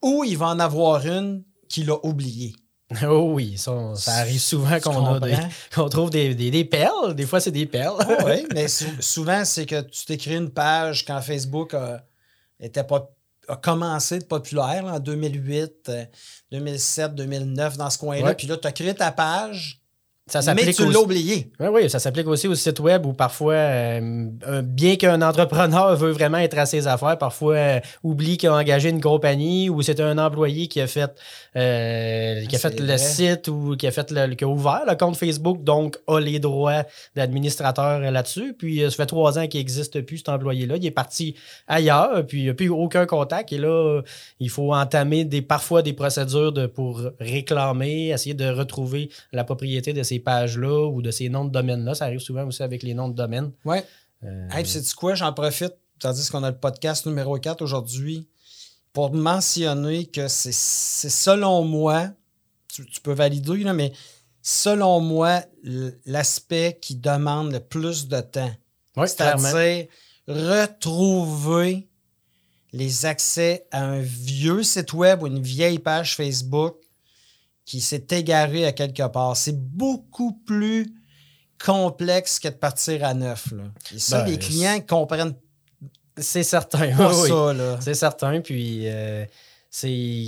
ou 0.03 0.25
il 0.25 0.37
va 0.37 0.49
en 0.49 0.59
avoir 0.59 1.07
une 1.07 1.45
qu'il 1.69 1.91
a 1.91 1.97
oubliée. 2.05 2.55
Oh 3.03 3.33
oui, 3.35 3.59
ça, 3.59 3.95
ça 3.97 4.13
arrive 4.17 4.41
souvent 4.41 4.79
qu'on 4.79 5.19
qu'on 5.75 5.89
trouve 5.89 6.11
des, 6.11 6.37
des- 6.37 6.53
des 6.53 6.65
perles. 6.65 7.15
Des 7.17 7.27
fois, 7.27 7.41
c'est 7.41 7.51
des 7.51 7.67
perles. 7.67 7.97
oui, 8.25 8.47
mais 8.55 8.69
sou- 8.69 8.85
souvent, 9.01 9.45
c'est 9.45 9.67
que 9.67 9.81
tu 9.81 10.05
t'écris 10.05 10.37
une 10.37 10.51
page 10.51 11.05
quand 11.05 11.21
Facebook 11.21 11.75
a, 11.75 12.05
était 12.61 12.85
pas, 12.85 13.11
a 13.49 13.57
commencé 13.57 14.19
de 14.19 14.25
populaire 14.25 14.85
là, 14.85 14.95
en 14.95 15.01
2008, 15.01 15.89
euh, 15.89 16.05
2007, 16.53 17.15
2009, 17.15 17.77
dans 17.77 17.91
ce 17.91 17.99
coin-là. 17.99 18.27
Ouais. 18.27 18.35
Puis 18.35 18.47
là, 18.47 18.57
tu 18.57 18.67
as 18.67 18.73
créé 18.73 18.95
ta 18.95 19.13
page, 19.13 19.81
Ça 20.29 20.41
mais 20.41 20.45
s'applique 20.63 20.75
tu 20.77 20.83
aussi- 20.83 20.93
l'as 20.93 21.01
oublié. 21.01 21.51
Oui, 21.61 21.69
oui, 21.73 21.89
ça 21.89 22.01
s'applique 22.01 22.27
aussi 22.27 22.49
au 22.49 22.55
site 22.57 22.81
web 22.81 23.07
où 23.07 23.13
parfois, 23.13 23.55
euh, 23.55 24.61
bien 24.65 24.97
qu'un 24.97 25.23
entrepreneur 25.23 25.95
veut 25.97 26.11
vraiment 26.11 26.39
être 26.39 26.59
à 26.59 26.67
ses 26.67 26.89
affaires, 26.89 27.17
parfois 27.17 27.55
euh, 27.55 27.81
oublie 28.03 28.37
qu'il 28.37 28.49
a 28.49 28.57
engagé 28.57 28.89
une 28.89 29.01
compagnie 29.01 29.71
ou 29.71 29.83
c'est 29.83 30.01
un 30.01 30.19
employé 30.19 30.67
qui 30.67 30.81
a 30.81 30.89
fait, 30.89 31.13
euh, 31.55 32.45
qui 32.47 32.57
a 32.57 32.59
fait 32.59 32.81
le 32.81 32.87
vrai. 32.87 32.99
site 32.99 33.47
ou 33.47 33.77
qui 33.77 33.87
a, 33.87 33.93
fait 33.93 34.11
le, 34.11 34.35
qui 34.35 34.43
a 34.43 34.49
ouvert 34.49 34.83
le 34.89 34.97
compte 34.97 35.17
Facebook, 35.17 35.63
donc 35.63 35.97
a 36.09 36.19
les 36.19 36.41
droits 36.41 36.83
d'administrateur 37.15 38.01
là-dessus. 38.01 38.53
Puis 38.59 38.81
ça 38.81 38.91
fait 38.91 39.07
trois 39.07 39.39
ans 39.39 39.47
qu'il 39.47 39.61
n'existe 39.61 40.01
plus 40.01 40.19
cet 40.19 40.31
employé-là. 40.31 40.75
Il 40.77 40.87
est 40.87 40.91
parti 40.91 41.37
ailleurs, 41.69 42.27
puis 42.27 42.39
il 42.41 42.45
n'y 42.45 42.51
a 42.51 42.55
plus 42.55 42.69
aucun 42.69 43.07
contact. 43.07 43.53
Et 43.53 43.59
là, 43.59 44.01
il 44.41 44.51
faut 44.51 44.75
entamer 44.75 45.25
des, 45.25 45.41
parfois 45.41 45.83
des 45.83 45.93
procédures 45.93 46.51
de, 46.51 46.67
pour 46.67 47.01
réclamer, 47.21 48.09
essayer 48.09 48.35
de 48.35 48.49
retrouver 48.49 49.09
la 49.33 49.45
propriété 49.45 49.93
de 49.93 50.03
ces 50.03 50.16
pages-là 50.21 50.87
ou 50.89 51.03
de 51.03 51.11
ces 51.11 51.29
noms 51.29 51.45
de 51.45 51.51
domaine-là. 51.51 51.95
Ça 51.95 52.07
arrive 52.07 52.21
souvent 52.21 52.45
aussi 52.47 52.63
avec 52.63 52.83
les 52.83 52.95
noms 52.95 53.09
de 53.09 53.15
domaine. 53.15 53.53
Ouais. 53.65 53.85
Euh, 54.25 54.49
Hey, 54.51 54.63
puis 54.63 54.73
sais-tu 54.73 54.95
quoi? 54.95 55.15
J'en 55.15 55.33
profite, 55.33 55.75
tandis 55.99 56.29
qu'on 56.31 56.43
a 56.43 56.51
le 56.51 56.59
podcast 56.59 57.07
numéro 57.07 57.39
4 57.39 57.63
aujourd'hui, 57.63 58.29
pour 58.93 59.13
mentionner 59.13 60.07
que 60.07 60.27
c'est 60.29 60.53
c'est 60.55 61.11
selon 61.11 61.65
moi, 61.65 62.09
tu, 62.69 62.87
tu 62.87 63.01
peux 63.01 63.13
valider, 63.13 63.59
là, 63.59 63.73
mais 63.75 63.93
selon 64.43 65.01
moi, 65.01 65.43
l'aspect 66.07 66.79
qui 66.81 66.97
demande 66.97 67.53
le 67.53 67.61
plus 67.61 68.09
de 68.09 68.21
temps. 68.21 68.53
oui. 68.97 69.09
C'est-à-dire 69.09 69.87
retrouver 70.29 71.89
les 72.73 73.07
accès 73.07 73.67
à 73.71 73.85
un 73.85 74.01
vieux 74.01 74.63
site 74.63 74.93
web 74.93 75.23
ou 75.23 75.27
une 75.27 75.41
vieille 75.41 75.79
page 75.79 76.17
Facebook 76.17 76.77
qui 77.67 77.81
s'est 77.83 78.07
égaré 78.13 78.65
à 78.65 78.73
quelque 78.73 79.07
part. 79.09 79.37
C'est 79.37 79.59
beaucoup 79.61 80.33
plus 80.47 80.87
complexe 81.63 82.39
que 82.39 82.49
de 82.49 82.55
partir 82.55 83.05
à 83.05 83.13
neuf. 83.15 83.53
Là. 83.53 83.65
Et 83.95 83.99
ça, 83.99 84.23
Ben, 84.23 84.31
les 84.31 84.39
clients 84.39 84.81
comprennent 84.81 85.35
C'est 86.19 86.43
certain. 86.43 86.89
pas 86.97 87.11
oui, 87.13 87.17
oui. 87.23 87.29
ça. 87.29 87.53
Là. 87.53 87.77
C'est 87.81 87.95
certain. 87.95 88.41
Puis, 88.41 88.83
euh, 88.89 89.25
c'est. 89.71 90.27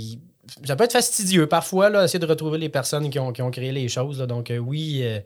Ça 0.65 0.75
peut 0.75 0.83
être 0.83 0.93
fastidieux 0.93 1.47
parfois, 1.47 1.89
là, 1.89 2.03
essayer 2.05 2.17
de 2.19 2.25
retrouver 2.25 2.57
les 2.57 2.69
personnes 2.69 3.09
qui 3.11 3.19
ont, 3.19 3.31
qui 3.31 3.41
ont 3.43 3.51
créé 3.51 3.71
les 3.71 3.87
choses. 3.87 4.19
là. 4.19 4.25
Donc, 4.25 4.49
euh, 4.49 4.57
oui. 4.57 4.99
euh, 5.03 5.19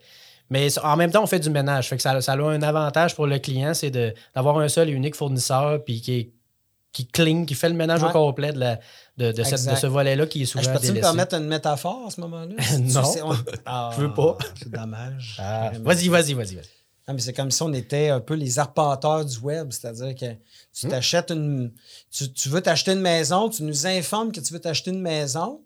mais 0.50 0.68
en 0.80 0.96
même 0.96 1.10
temps, 1.10 1.22
on 1.22 1.26
fait 1.26 1.40
du 1.40 1.48
ménage. 1.48 1.88
Fait 1.88 1.96
que 1.96 2.02
ça, 2.02 2.20
ça 2.20 2.32
a 2.34 2.36
un 2.38 2.60
avantage 2.62 3.14
pour 3.14 3.26
le 3.26 3.38
client, 3.38 3.72
c'est 3.72 3.90
d'avoir 4.34 4.58
un 4.58 4.68
seul 4.68 4.90
et 4.90 4.92
unique 4.92 5.14
fournisseur 5.14 5.82
puis 5.82 6.02
qui, 6.02 6.12
est- 6.12 6.30
qui 6.94 7.06
clean, 7.06 7.44
qui 7.44 7.54
fait 7.54 7.68
le 7.68 7.74
ménage 7.74 8.02
Ouais. 8.02 8.08
au 8.08 8.12
complet 8.12 8.52
de, 8.54 8.58
la- 8.60 8.80
de, 9.18 9.32
de, 9.32 9.42
cette- 9.42 9.68
de 9.70 9.74
ce 9.76 9.86
volet-là 9.86 10.26
qui 10.26 10.40
est 10.40 10.44
Ah, 10.44 10.46
souvent 10.46 10.64
je 10.64 10.70
peux-tu 10.70 10.92
me 10.92 11.00
permettre 11.00 11.34
une 11.34 11.46
métaphore 11.46 12.06
à 12.06 12.10
ce 12.10 12.20
moment-là? 12.22 12.54
Non. 12.80 13.02
Tu 13.02 13.12
sais, 13.12 13.22
on- 13.22 13.36
Ah, 13.66 13.90
Je 13.94 14.00
veux 14.02 14.14
pas. 14.14 14.38
C'est 14.62 14.70
dommage. 14.70 15.36
Ah, 15.38 15.72
vas-y, 15.82 16.08
vas-y, 16.08 16.32
vas-y. 16.32 16.56
Non, 17.06 17.12
mais 17.12 17.20
c'est 17.20 17.34
comme 17.34 17.50
si 17.50 17.60
on 17.62 17.72
était 17.74 18.08
un 18.08 18.20
peu 18.20 18.32
les 18.32 18.58
arpenteurs 18.58 19.26
du 19.26 19.36
web, 19.40 19.68
c'est-à-dire 19.72 20.14
que 20.14 20.24
Hmm? 20.32 20.36
tu 20.72 20.88
t'achètes 20.88 21.30
une. 21.32 21.70
Tu, 22.10 22.32
tu 22.32 22.48
veux 22.48 22.62
t'acheter 22.62 22.92
une 22.92 23.00
maison, 23.02 23.50
tu 23.50 23.62
nous 23.62 23.86
informes 23.86 24.32
que 24.32 24.40
tu 24.40 24.54
veux 24.54 24.60
t'acheter 24.60 24.90
une 24.90 25.02
maison. 25.02 25.60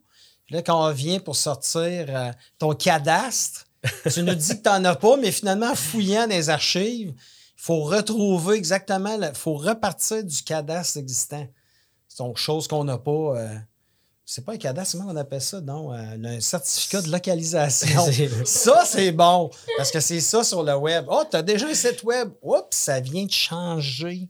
Puis 0.47 0.57
là, 0.57 0.63
quand 0.63 0.85
on 0.89 0.91
vient 0.93 1.21
pour 1.21 1.37
sortir 1.37 2.07
euh, 2.09 2.33
ton 2.59 2.75
cadastre, 2.75 3.67
tu 4.13 4.23
nous 4.25 4.35
dis 4.35 4.49
que 4.59 4.63
tu 4.63 4.69
n'en 4.69 4.85
as 4.87 4.97
pas, 4.97 5.17
mais 5.17 5.31
finalement, 5.31 5.71
en 5.71 5.75
fouillant 5.77 6.27
les 6.27 6.51
archives, 6.51 7.13
faut 7.61 7.83
retrouver 7.83 8.57
exactement, 8.57 9.19
il 9.21 9.35
faut 9.35 9.55
repartir 9.55 10.25
du 10.25 10.43
cadastre 10.43 10.99
existant. 10.99 11.47
C'est 12.09 12.19
donc 12.19 12.39
chose 12.39 12.69
qu'on 12.69 12.85
n'a 12.85 12.99
pas. 12.99 13.37
euh, 13.37 13.59
c'est 14.25 14.45
pas 14.45 14.53
un 14.53 14.59
cadastre, 14.59 14.97
comment 14.97 15.11
on 15.11 15.17
appelle 15.17 15.41
ça? 15.41 15.61
Non, 15.61 15.93
euh, 15.93 16.17
un 16.23 16.41
certificat 16.41 17.03
de 17.03 17.11
localisation. 17.11 18.07
Ça, 18.45 18.85
c'est 18.85 19.11
bon. 19.11 19.51
Parce 19.77 19.91
que 19.91 20.01
c'est 20.01 20.21
ça 20.21 20.45
sur 20.45 20.63
le 20.63 20.77
web. 20.77 21.07
Oh, 21.09 21.23
tu 21.31 21.37
as 21.37 21.43
déjà 21.43 21.67
un 21.67 21.75
site 21.75 22.03
web. 22.05 22.31
Oups, 22.43 22.77
ça 22.77 23.01
vient 23.01 23.25
de 23.25 23.31
changer 23.31 24.29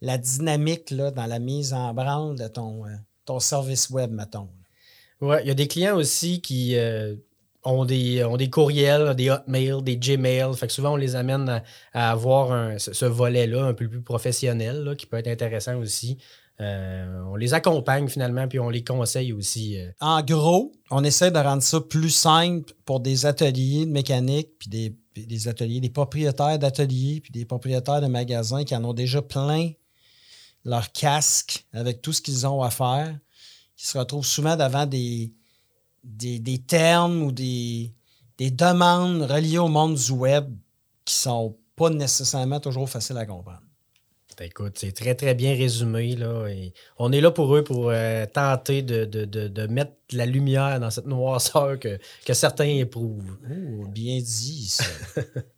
la 0.00 0.16
dynamique 0.18 0.90
là, 0.90 1.10
dans 1.10 1.26
la 1.26 1.38
mise 1.38 1.74
en 1.74 1.92
branle 1.92 2.36
de 2.36 2.48
ton, 2.48 2.86
euh, 2.86 2.96
ton 3.26 3.38
service 3.38 3.90
web, 3.90 4.10
mettons. 4.10 4.48
Ouais, 5.20 5.42
il 5.44 5.48
y 5.48 5.50
a 5.50 5.54
des 5.54 5.68
clients 5.68 5.96
aussi 5.96 6.40
qui 6.40 6.76
euh, 6.76 7.14
ont, 7.64 7.84
des, 7.84 8.24
ont 8.24 8.36
des 8.36 8.50
courriels, 8.50 9.14
des 9.14 9.30
hotmail, 9.30 9.82
des 9.82 9.96
Gmail. 9.96 10.54
Fait 10.56 10.66
que 10.66 10.72
souvent, 10.72 10.92
on 10.92 10.96
les 10.96 11.16
amène 11.16 11.62
à, 11.92 12.10
avoir 12.10 12.78
ce, 12.78 13.04
volet-là 13.04 13.64
un 13.64 13.74
peu 13.74 13.88
plus 13.88 14.02
professionnel, 14.02 14.84
là, 14.84 14.94
qui 14.94 15.06
peut 15.06 15.16
être 15.16 15.28
intéressant 15.28 15.76
aussi. 15.76 16.18
Euh, 16.60 17.20
on 17.26 17.34
les 17.34 17.52
accompagne 17.52 18.08
finalement, 18.08 18.46
puis 18.46 18.60
on 18.60 18.70
les 18.70 18.84
conseille 18.84 19.32
aussi. 19.32 19.78
euh. 19.78 19.90
En 20.00 20.22
gros, 20.22 20.72
on 20.90 21.02
essaie 21.02 21.30
de 21.30 21.38
rendre 21.38 21.62
ça 21.62 21.80
plus 21.80 22.10
simple 22.10 22.72
pour 22.84 23.00
des 23.00 23.26
ateliers 23.26 23.86
de 23.86 23.90
mécanique, 23.90 24.50
puis 24.58 24.68
des, 24.68 24.96
des 25.16 25.48
ateliers, 25.48 25.80
des 25.80 25.90
propriétaires 25.90 26.58
d'ateliers, 26.58 27.20
puis 27.20 27.32
des 27.32 27.44
propriétaires 27.44 28.00
de 28.00 28.06
magasins 28.06 28.64
qui 28.64 28.76
en 28.76 28.84
ont 28.84 28.94
déjà 28.94 29.20
plein 29.20 29.70
leur 30.64 30.92
casque 30.92 31.66
avec 31.72 32.00
tout 32.02 32.12
ce 32.12 32.22
qu'ils 32.22 32.46
ont 32.46 32.62
à 32.62 32.70
faire, 32.70 33.18
qui 33.76 33.86
se 33.86 33.98
retrouvent 33.98 34.24
souvent 34.24 34.56
devant 34.56 34.86
des, 34.86 35.32
des, 36.04 36.38
des 36.38 36.58
termes 36.58 37.22
ou 37.22 37.32
des, 37.32 37.92
des 38.38 38.50
demandes 38.50 39.22
reliées 39.22 39.58
au 39.58 39.68
monde 39.68 39.94
du 39.96 40.12
web 40.12 40.54
qui 41.04 41.14
sont 41.14 41.56
pas 41.76 41.90
nécessairement 41.90 42.60
toujours 42.60 42.88
faciles 42.88 43.16
à 43.18 43.26
comprendre. 43.26 43.60
Écoute, 44.40 44.78
c'est 44.78 44.90
très, 44.90 45.14
très 45.14 45.34
bien 45.34 45.54
résumé. 45.54 46.16
Là, 46.16 46.48
et 46.48 46.72
on 46.98 47.12
est 47.12 47.20
là 47.20 47.30
pour 47.30 47.54
eux 47.54 47.62
pour 47.62 47.90
euh, 47.90 48.26
tenter 48.26 48.82
de, 48.82 49.04
de- 49.04 49.24
de- 49.24 49.46
de 49.46 49.66
mettre 49.68 49.92
de 50.10 50.16
la 50.18 50.26
lumière 50.26 50.80
dans 50.80 50.90
cette 50.90 51.06
noirceur 51.06 51.78
que, 51.78 51.98
que 52.26 52.34
certains 52.34 52.64
éprouvent. 52.64 53.38
Oh, 53.48 53.86
bien 53.86 54.18
dit, 54.18 54.68
ça. 54.68 54.84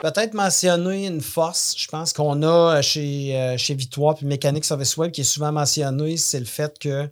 Peut-être 0.00 0.34
mentionner 0.34 1.06
une 1.06 1.20
force, 1.20 1.74
je 1.76 1.88
pense 1.88 2.12
qu'on 2.12 2.42
a 2.42 2.80
chez, 2.82 3.36
euh, 3.36 3.56
chez 3.56 3.74
Victoire 3.74 4.14
puis 4.14 4.26
Mécanique 4.26 4.64
Service 4.64 4.96
Web 4.96 5.10
qui 5.10 5.22
est 5.22 5.24
souvent 5.24 5.50
mentionné, 5.50 6.16
c'est 6.16 6.38
le 6.38 6.46
fait 6.46 6.78
que 6.78 7.08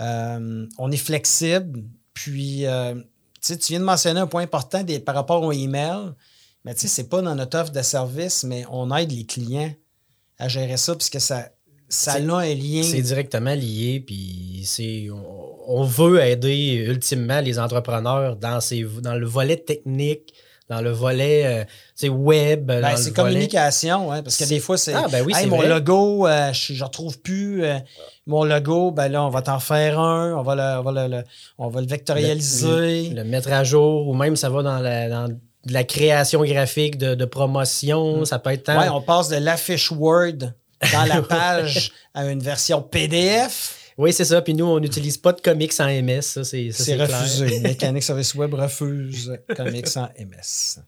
euh, 0.00 0.66
on 0.78 0.90
est 0.90 0.96
flexible. 0.96 1.84
Puis, 2.14 2.66
euh, 2.66 2.94
tu 3.42 3.54
viens 3.68 3.80
de 3.80 3.84
mentionner 3.84 4.20
un 4.20 4.26
point 4.26 4.42
important 4.42 4.82
des, 4.82 4.98
par 4.98 5.14
rapport 5.14 5.42
au 5.42 5.52
email, 5.52 6.12
mais 6.64 6.74
tu 6.74 6.82
sais, 6.82 6.88
c'est 6.88 7.08
pas 7.08 7.20
dans 7.20 7.34
notre 7.34 7.58
offre 7.58 7.72
de 7.72 7.82
service, 7.82 8.44
mais 8.44 8.64
on 8.70 8.94
aide 8.96 9.12
les 9.12 9.26
clients 9.26 9.72
à 10.38 10.48
gérer 10.48 10.78
ça 10.78 10.94
puisque 10.94 11.20
ça, 11.20 11.50
ça 11.88 12.14
a 12.14 12.18
un 12.18 12.54
lien. 12.54 12.82
C'est 12.82 13.02
directement 13.02 13.54
lié, 13.54 14.02
puis 14.04 14.62
c'est 14.64 15.08
on, 15.10 15.56
on 15.66 15.84
veut 15.84 16.20
aider 16.20 16.84
ultimement 16.88 17.40
les 17.40 17.58
entrepreneurs 17.58 18.36
dans, 18.36 18.60
ces, 18.60 18.82
dans 19.02 19.14
le 19.14 19.26
volet 19.26 19.56
technique, 19.56 20.32
dans 20.68 20.80
le 20.80 20.90
volet 20.90 21.66
euh, 22.04 22.08
web. 22.08 22.66
Ben, 22.66 22.96
c'est 22.96 23.10
volet- 23.10 23.12
communication, 23.14 24.10
hein, 24.12 24.22
parce 24.22 24.36
que 24.36 24.44
des 24.44 24.58
fois, 24.60 24.76
c'est 24.76 24.94
Ah, 24.94 25.06
ben 25.10 25.24
oui, 25.24 25.32
Hey, 25.36 25.46
mon 25.46 25.58
vrai. 25.58 25.68
logo, 25.68 26.26
euh, 26.26 26.52
je 26.52 26.72
ne 26.72 26.82
retrouve 26.84 27.20
plus. 27.20 27.64
euh, 27.64 27.78
mon 28.26 28.44
logo, 28.44 28.90
ben 28.90 29.08
là, 29.08 29.22
on 29.24 29.28
va 29.30 29.42
t'en 29.42 29.60
faire 29.60 30.00
un, 30.00 30.34
on 30.34 30.42
va 30.42 30.54
le, 30.56 30.80
on 30.80 30.82
va 30.92 31.06
le- 31.08 31.16
le- 31.18 31.24
on 31.58 31.68
va 31.68 31.80
le 31.80 31.86
vectorialiser. 31.86 33.10
le 33.10 33.24
mettre 33.24 33.52
à 33.52 33.62
jour, 33.64 34.08
ou 34.08 34.14
même 34.14 34.34
ça 34.36 34.48
va 34.50 34.62
dans 34.62 34.78
la, 34.80 35.08
dans 35.08 35.28
de 35.28 35.72
la 35.72 35.82
création 35.84 36.44
graphique 36.44 36.96
de, 36.98 37.14
de 37.16 37.24
promotion. 37.24 38.24
Ça 38.24 38.38
peut 38.38 38.50
être 38.50 38.64
tant-. 38.64 38.78
Ouais, 38.78 38.88
on 38.88 39.00
passe 39.02 39.28
de 39.28 39.36
l'affiche 39.36 39.90
Word 39.90 40.52
dans 40.92 41.04
la 41.04 41.22
page 41.28 41.90
à 42.14 42.26
une 42.26 42.40
version 42.40 42.82
PDF. 42.82 43.85
Oui, 43.98 44.12
c'est 44.12 44.24
ça. 44.26 44.42
Puis 44.42 44.52
nous, 44.54 44.66
on 44.66 44.78
n'utilise 44.78 45.16
pas 45.16 45.32
de 45.32 45.40
comics 45.40 45.72
en 45.80 45.86
MS. 45.86 46.20
Ça, 46.22 46.44
c'est 46.44 46.70
ça, 46.70 46.84
C'est 46.84 46.94
clair. 46.96 47.08
refusé. 47.08 47.60
Mécanique 47.60 48.02
Service 48.02 48.34
Web 48.34 48.52
refuse 48.54 49.32
Comics 49.56 49.88
sans 49.88 50.08
MS. 50.18 50.80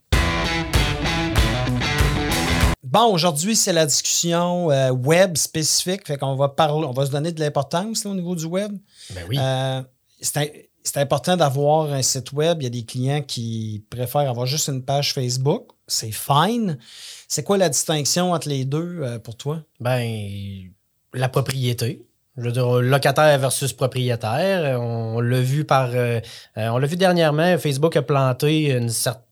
Bon, 2.83 3.13
aujourd'hui, 3.13 3.55
c'est 3.57 3.73
la 3.73 3.87
discussion 3.87 4.71
euh, 4.71 4.91
web 4.91 5.37
spécifique. 5.37 6.07
Fait 6.07 6.17
qu'on 6.17 6.37
va 6.37 6.49
parler, 6.49 6.87
on 6.87 6.93
va 6.93 7.07
se 7.07 7.11
donner 7.11 7.33
de 7.33 7.41
l'importance 7.41 8.05
là, 8.05 8.11
au 8.11 8.15
niveau 8.15 8.35
du 8.35 8.45
web. 8.47 8.73
Ben 9.15 9.25
oui. 9.29 9.37
Euh, 9.39 9.83
c'est 10.21 10.37
un- 10.39 10.47
c'est 10.85 10.97
important 10.99 11.37
d'avoir 11.37 11.93
un 11.93 12.01
site 12.01 12.33
web. 12.33 12.63
Il 12.63 12.65
y 12.65 12.67
a 12.67 12.71
des 12.71 12.85
clients 12.85 13.21
qui 13.21 13.85
préfèrent 13.91 14.31
avoir 14.31 14.47
juste 14.47 14.69
une 14.69 14.83
page 14.83 15.13
Facebook. 15.13 15.69
C'est 15.87 16.13
fine. 16.13 16.79
C'est 17.27 17.43
quoi 17.43 17.59
la 17.59 17.69
distinction 17.69 18.33
entre 18.33 18.49
les 18.49 18.65
deux 18.65 19.01
euh, 19.03 19.19
pour 19.19 19.37
toi? 19.37 19.63
Ben, 19.81 20.71
la 21.13 21.29
propriété. 21.29 22.07
Je 22.39 22.45
veux 22.45 22.53
dire, 22.53 22.81
locataire 22.81 23.39
versus 23.39 23.73
propriétaire. 23.73 24.81
On 24.81 25.21
l'a 25.21 25.41
vu 25.41 25.65
par. 25.65 25.91
euh, 25.93 26.21
euh, 26.57 26.69
on 26.69 26.79
l'a 26.79 26.87
vu 26.87 26.97
dernièrement, 26.97 27.59
Facebook 27.59 27.97
a 27.97 28.03
planté 28.03 28.71
une 28.71 28.89
certaine 28.89 29.29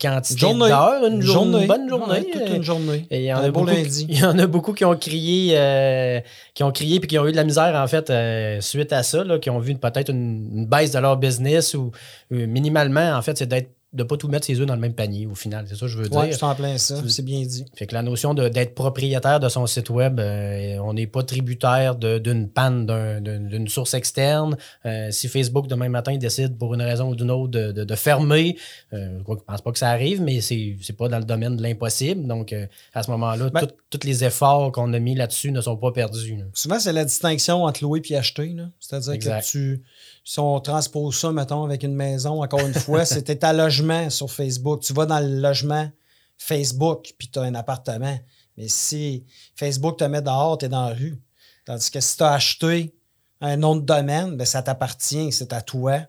quantité 0.00 0.52
d'heures, 0.52 1.06
une, 1.06 1.22
journée, 1.22 1.62
une 1.62 1.66
bonne 1.66 1.88
journée. 1.88 2.12
Ouais, 2.12 2.30
toute 2.32 2.48
une 2.48 2.62
journée. 2.62 3.06
Et 3.10 3.20
il 3.20 3.24
y, 3.24 3.32
en 3.32 3.38
Un 3.38 3.44
a 3.44 3.50
beau 3.50 3.60
beaucoup, 3.60 3.72
lundi. 3.72 4.06
il 4.10 4.18
y 4.18 4.24
en 4.24 4.38
a 4.38 4.46
beaucoup 4.46 4.72
qui 4.72 4.84
ont 4.84 4.96
crié, 4.96 5.54
euh, 5.56 6.20
qui 6.54 6.64
ont 6.64 6.72
crié 6.72 6.98
puis 6.98 7.08
qui 7.08 7.18
ont 7.18 7.26
eu 7.26 7.30
de 7.30 7.36
la 7.36 7.44
misère 7.44 7.74
en 7.76 7.86
fait 7.86 8.10
euh, 8.10 8.60
suite 8.60 8.92
à 8.92 9.02
ça, 9.02 9.22
là, 9.22 9.38
qui 9.38 9.50
ont 9.50 9.60
vu 9.60 9.74
peut-être 9.76 10.10
une, 10.10 10.50
une 10.52 10.66
baisse 10.66 10.90
de 10.90 10.98
leur 10.98 11.16
business 11.16 11.74
ou 11.74 11.92
euh, 12.32 12.46
minimalement 12.46 13.12
en 13.12 13.22
fait, 13.22 13.38
c'est 13.38 13.46
d'être 13.46 13.70
de 13.94 14.02
pas 14.02 14.16
tout 14.16 14.28
mettre 14.28 14.46
ses 14.46 14.60
œufs 14.60 14.66
dans 14.66 14.74
le 14.74 14.80
même 14.80 14.92
panier 14.94 15.26
au 15.26 15.34
final. 15.34 15.64
C'est 15.68 15.74
ça 15.76 15.80
que 15.86 15.88
je 15.88 15.98
veux 15.98 16.08
dire. 16.08 16.32
je 16.32 16.38
t'en 16.38 16.54
plein 16.54 16.76
ça. 16.78 16.96
C'est 17.08 17.24
bien 17.24 17.40
dit. 17.42 17.64
Fait 17.74 17.86
que 17.86 17.94
la 17.94 18.02
notion 18.02 18.34
de- 18.34 18.48
d'être 18.48 18.74
propriétaire 18.74 19.40
de 19.40 19.48
son 19.48 19.66
site 19.66 19.88
web, 19.90 20.18
euh, 20.20 20.76
on 20.82 20.92
n'est 20.94 21.06
pas 21.06 21.22
tributaire 21.22 21.94
d'une 21.94 22.48
panne 22.48 22.86
d'un- 22.86 23.20
d'une 23.20 23.68
source 23.68 23.94
externe. 23.94 24.56
Euh, 24.84 25.10
si 25.10 25.28
Facebook 25.28 25.66
demain 25.68 25.88
matin 25.88 26.16
décide 26.16 26.58
pour 26.58 26.74
une 26.74 26.82
raison 26.82 27.08
ou 27.10 27.14
d'une 27.14 27.30
autre 27.30 27.50
de, 27.52 27.72
de- 27.72 27.84
de 27.84 27.94
fermer, 27.94 28.56
euh, 28.92 29.18
je 29.26 29.32
ne 29.32 29.36
pense 29.36 29.62
pas 29.62 29.72
que 29.72 29.78
ça 29.78 29.90
arrive, 29.90 30.20
mais 30.20 30.40
c'est 30.40 30.76
c'est 30.82 30.96
pas 30.96 31.08
dans 31.08 31.18
le 31.18 31.24
domaine 31.24 31.56
de 31.56 31.62
l'impossible. 31.62 32.26
Donc 32.26 32.54
à 32.92 33.02
ce 33.02 33.10
moment-là, 33.12 33.50
Ben- 33.50 33.66
tous 33.90 34.04
les 34.04 34.24
efforts 34.24 34.72
qu'on 34.72 34.92
a 34.92 34.98
mis 34.98 35.14
là-dessus 35.14 35.52
ne 35.52 35.60
sont 35.60 35.76
pas 35.76 35.92
perdus. 35.92 36.36
là. 36.36 36.44
Souvent, 36.52 36.78
c'est 36.80 36.92
la 36.92 37.04
distinction 37.04 37.62
entre 37.64 37.82
louer 37.84 38.02
et 38.10 38.16
acheter. 38.16 38.54
C'est-à-dire 38.80 39.18
que 39.18 39.44
tu, 39.46 39.82
si 40.24 40.38
on 40.40 40.58
transpose 40.60 41.16
ça, 41.16 41.30
mettons, 41.30 41.64
avec 41.64 41.82
une 41.82 41.94
maison, 41.94 42.42
encore 42.42 42.60
une 42.60 42.74
fois, 42.74 43.04
c'était 43.04 43.36
ta 43.36 43.52
logement 43.52 44.08
sur 44.08 44.30
Facebook. 44.30 44.80
Tu 44.80 44.94
vas 44.94 45.06
dans 45.06 45.20
le 45.20 45.40
logement 45.40 45.90
Facebook, 46.38 47.12
puis 47.18 47.28
tu 47.28 47.38
as 47.38 47.42
un 47.42 47.54
appartement. 47.54 48.18
Mais 48.56 48.68
si 48.68 49.24
Facebook 49.54 49.98
te 49.98 50.04
met 50.04 50.22
dehors, 50.22 50.58
tu 50.58 50.64
es 50.64 50.68
dans 50.68 50.88
la 50.88 50.94
rue. 50.94 51.20
Tandis 51.66 51.90
que 51.90 52.00
si 52.00 52.16
tu 52.16 52.22
as 52.22 52.32
acheté 52.32 52.94
un 53.40 53.56
nom 53.56 53.76
de 53.76 53.82
domaine, 53.82 54.36
ben, 54.36 54.44
ça 54.44 54.62
t'appartient, 54.62 55.30
c'est 55.30 55.52
à 55.52 55.60
toi. 55.60 56.00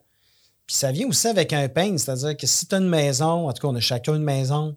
Puis 0.65 0.75
ça 0.75 0.91
vient 0.91 1.07
aussi 1.07 1.27
avec 1.27 1.53
un 1.53 1.67
pain, 1.67 1.97
c'est-à-dire 1.97 2.37
que 2.37 2.47
si 2.47 2.67
tu 2.67 2.75
as 2.75 2.79
une 2.79 2.89
maison, 2.89 3.47
en 3.47 3.53
tout 3.53 3.61
cas, 3.61 3.67
on 3.67 3.75
a 3.75 3.81
chacun 3.81 4.15
une 4.15 4.23
maison 4.23 4.75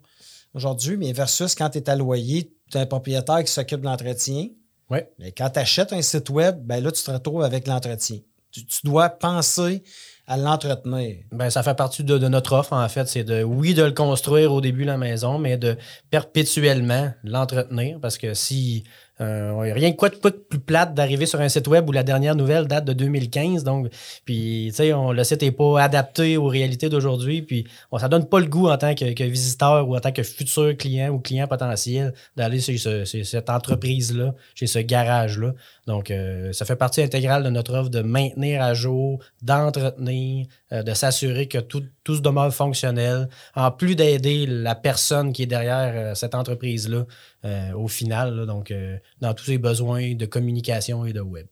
aujourd'hui, 0.53 0.97
mais 0.97 1.13
versus 1.13 1.55
quand 1.55 1.71
tu 1.71 1.79
es 1.79 1.89
à 1.89 1.97
loyer, 1.97 2.53
tu 2.71 2.77
as 2.77 2.81
un 2.81 2.87
propriétaire 2.87 3.43
qui 3.45 3.53
s'occupe 3.53 3.81
de 3.81 3.87
l'entretien. 3.87 4.49
Ouais. 4.91 5.11
Mais 5.19 5.33
quand 5.33 5.51
tu 5.51 5.59
achètes 5.59 5.93
un 5.93 6.03
site 6.03 6.29
web, 6.31 6.61
ben 6.65 6.83
là, 6.83 6.91
tu 6.91 7.03
te 7.03 7.11
retrouves 7.11 7.43
avec 7.43 7.67
l'entretien. 7.67 8.19
Tu, 8.51 8.65
dois 8.85 9.09
penser 9.11 9.83
à 10.27 10.37
l'entretenir. 10.37 11.17
Ben, 11.33 11.51
ça 11.51 11.63
fait 11.63 11.75
partie 11.75 12.05
de, 12.05 12.19
de 12.19 12.29
notre 12.29 12.53
offre, 12.55 12.73
en 12.73 12.89
fait. 12.89 13.07
C'est 13.09 13.25
de, 13.25 13.43
oui, 13.43 13.75
de 13.75 13.83
le 13.83 13.93
construire 13.93 14.53
au 14.53 14.61
début, 14.61 14.85
la 14.85 14.97
maison, 14.97 15.39
mais 15.39 15.57
de 15.57 15.77
perpétuellement 16.11 17.13
l'entretenir. 17.25 17.99
Parce 18.01 18.19
que 18.19 18.35
si 18.35 18.85
euh, 19.21 19.55
rien 19.59 19.93
que 19.93 19.97
quoi 19.97 20.09
de 20.09 20.17
plus 20.17 20.59
plate 20.59 20.95
d'arriver 20.95 21.27
sur 21.27 21.41
un 21.41 21.49
site 21.49 21.67
web 21.67 21.89
où 21.89 21.93
la 21.93 22.03
dernière 22.03 22.35
nouvelle 22.35 22.67
date 22.67 22.85
de 22.85 22.93
2015. 22.93 23.65
Donc, 23.65 23.89
puis, 24.25 24.67
tu 24.71 24.77
sais, 24.77 24.93
le 24.93 25.25
site 25.25 25.43
n'est 25.43 25.51
pas 25.51 25.83
adapté 25.83 26.37
aux 26.37 26.47
réalités 26.47 26.89
d'aujourd'hui. 26.89 27.43
Puis, 27.43 27.67
on, 27.91 27.99
ça 27.99 28.09
donne 28.09 28.27
pas 28.27 28.41
le 28.41 28.47
goût 28.47 28.69
en 28.69 28.79
tant 28.79 28.95
que, 28.95 29.25
visiteur 29.25 29.89
ou 29.89 29.97
en 29.97 30.01
tant 30.01 30.13
que 30.13 30.23
futur 30.23 30.77
client 30.77 31.11
ou 31.11 31.19
client 31.19 31.47
potentiel 31.47 32.15
d'aller 32.37 32.61
chez, 32.61 32.79
cette 33.25 33.51
entreprise-là, 33.51 34.35
chez 34.55 34.67
ce 34.67 34.79
garage-là. 34.79 35.55
Donc, 35.87 36.11
euh, 36.11 36.53
ça 36.53 36.65
fait 36.65 36.77
partie 36.77 37.03
intégrale 37.03 37.43
de 37.43 37.51
notre 37.51 37.75
offre 37.75 37.91
de 37.91 38.03
maintenir 38.03 38.63
à 38.63 38.75
jour, 38.75 39.21
d'entretenir, 39.43 40.47
euh, 40.73 40.83
de 40.83 40.93
s'assurer 40.95 41.49
que 41.49 41.59
tout, 41.59 41.85
tout 42.05 42.17
se 42.17 42.21
demeure 42.21 42.53
fonctionnel, 42.53 43.29
en 43.55 43.71
plus 43.71 43.97
d'aider 43.97 44.47
la 44.47 44.75
personne 44.75 45.33
qui 45.33 45.45
est 45.45 45.47
derrière 45.47 46.17
cette 46.17 46.35
entreprise-là 46.35 47.05
euh, 47.45 47.73
au 47.73 47.87
final, 47.87 48.47
donc 48.47 48.73
euh, 48.73 48.99
dans 49.21 49.33
tous 49.33 49.45
ses 49.45 49.59
besoins 49.59 50.15
de 50.15 50.27
communication 50.27 51.07
et 51.07 51.13
de 51.13 51.21
web. 51.21 51.47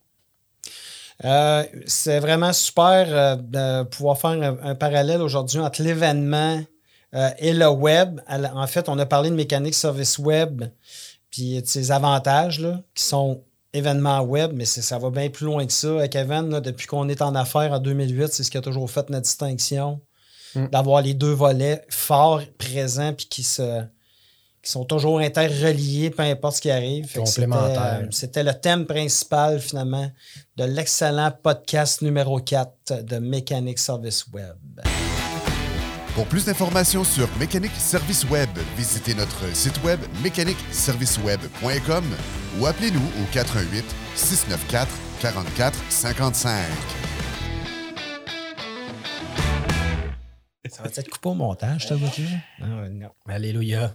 Euh, 1.24 1.64
c'est 1.86 2.18
vraiment 2.18 2.52
super 2.52 3.38
de 3.38 3.84
pouvoir 3.84 4.18
faire 4.18 4.56
un, 4.62 4.74
parallèle 4.74 5.22
aujourd'hui 5.22 5.60
entre 5.60 5.82
l'événement 5.82 6.60
et 7.38 7.54
le 7.54 7.68
web. 7.68 8.20
En 8.28 8.66
fait, 8.66 8.88
on 8.88 8.98
a 8.98 9.06
parlé 9.06 9.30
de 9.30 9.34
mécanique 9.36 9.74
service 9.74 10.18
web, 10.18 10.64
puis 11.30 11.62
de 11.62 11.66
ses 11.66 11.92
avantages 11.92 12.60
là, 12.60 12.82
qui 12.94 13.04
sont 13.04 13.44
événements 13.76 14.20
web, 14.22 14.52
mais 14.54 14.64
ça 14.64 14.98
va 14.98 15.10
bien 15.10 15.28
plus 15.30 15.46
loin 15.46 15.66
que 15.66 15.72
ça. 15.72 16.08
Kevin, 16.08 16.60
depuis 16.60 16.86
qu'on 16.86 17.08
est 17.08 17.22
en 17.22 17.34
affaires 17.34 17.72
en 17.72 17.78
2008, 17.78 18.32
c'est 18.32 18.42
ce 18.42 18.50
qui 18.50 18.58
a 18.58 18.60
toujours 18.60 18.90
fait 18.90 19.08
notre 19.10 19.24
distinction, 19.24 20.00
mm. 20.54 20.68
d'avoir 20.68 21.02
les 21.02 21.14
deux 21.14 21.32
volets 21.32 21.82
forts, 21.88 22.42
présents, 22.58 23.12
puis 23.12 23.26
qui 23.26 23.42
se, 23.42 23.82
qui 24.62 24.70
sont 24.72 24.84
toujours 24.84 25.20
interreliés, 25.20 26.10
peu 26.10 26.24
importe 26.24 26.56
ce 26.56 26.60
qui 26.60 26.70
arrive. 26.70 27.06
C'était 28.10 28.42
le 28.42 28.52
thème 28.52 28.84
principal, 28.84 29.60
finalement, 29.60 30.10
de 30.56 30.64
l'excellent 30.64 31.32
podcast 31.42 32.02
numéro 32.02 32.40
4 32.40 33.04
de 33.04 33.18
Mécanique 33.18 33.78
Service 33.78 34.26
Web. 34.32 34.56
Pour 36.16 36.26
plus 36.26 36.46
d'informations 36.46 37.04
sur 37.04 37.28
Mécanique 37.38 37.74
Service 37.76 38.24
Web, 38.30 38.48
visitez 38.74 39.12
notre 39.12 39.54
site 39.54 39.84
web 39.84 40.00
mécaniqueserviceweb.com 40.22 42.04
ou 42.58 42.64
appelez-nous 42.64 43.04
au 43.22 43.32
418 43.34 43.84
694 44.14 44.88
44 45.20 45.78
55. 45.90 46.64
Ça 50.70 50.82
va 50.82 50.88
être 50.88 51.10
coupé 51.10 51.28
au 51.28 51.34
montage, 51.34 51.92
voiture? 51.92 52.30
Non, 52.60 52.88
non. 52.88 53.10
Alléluia. 53.28 53.94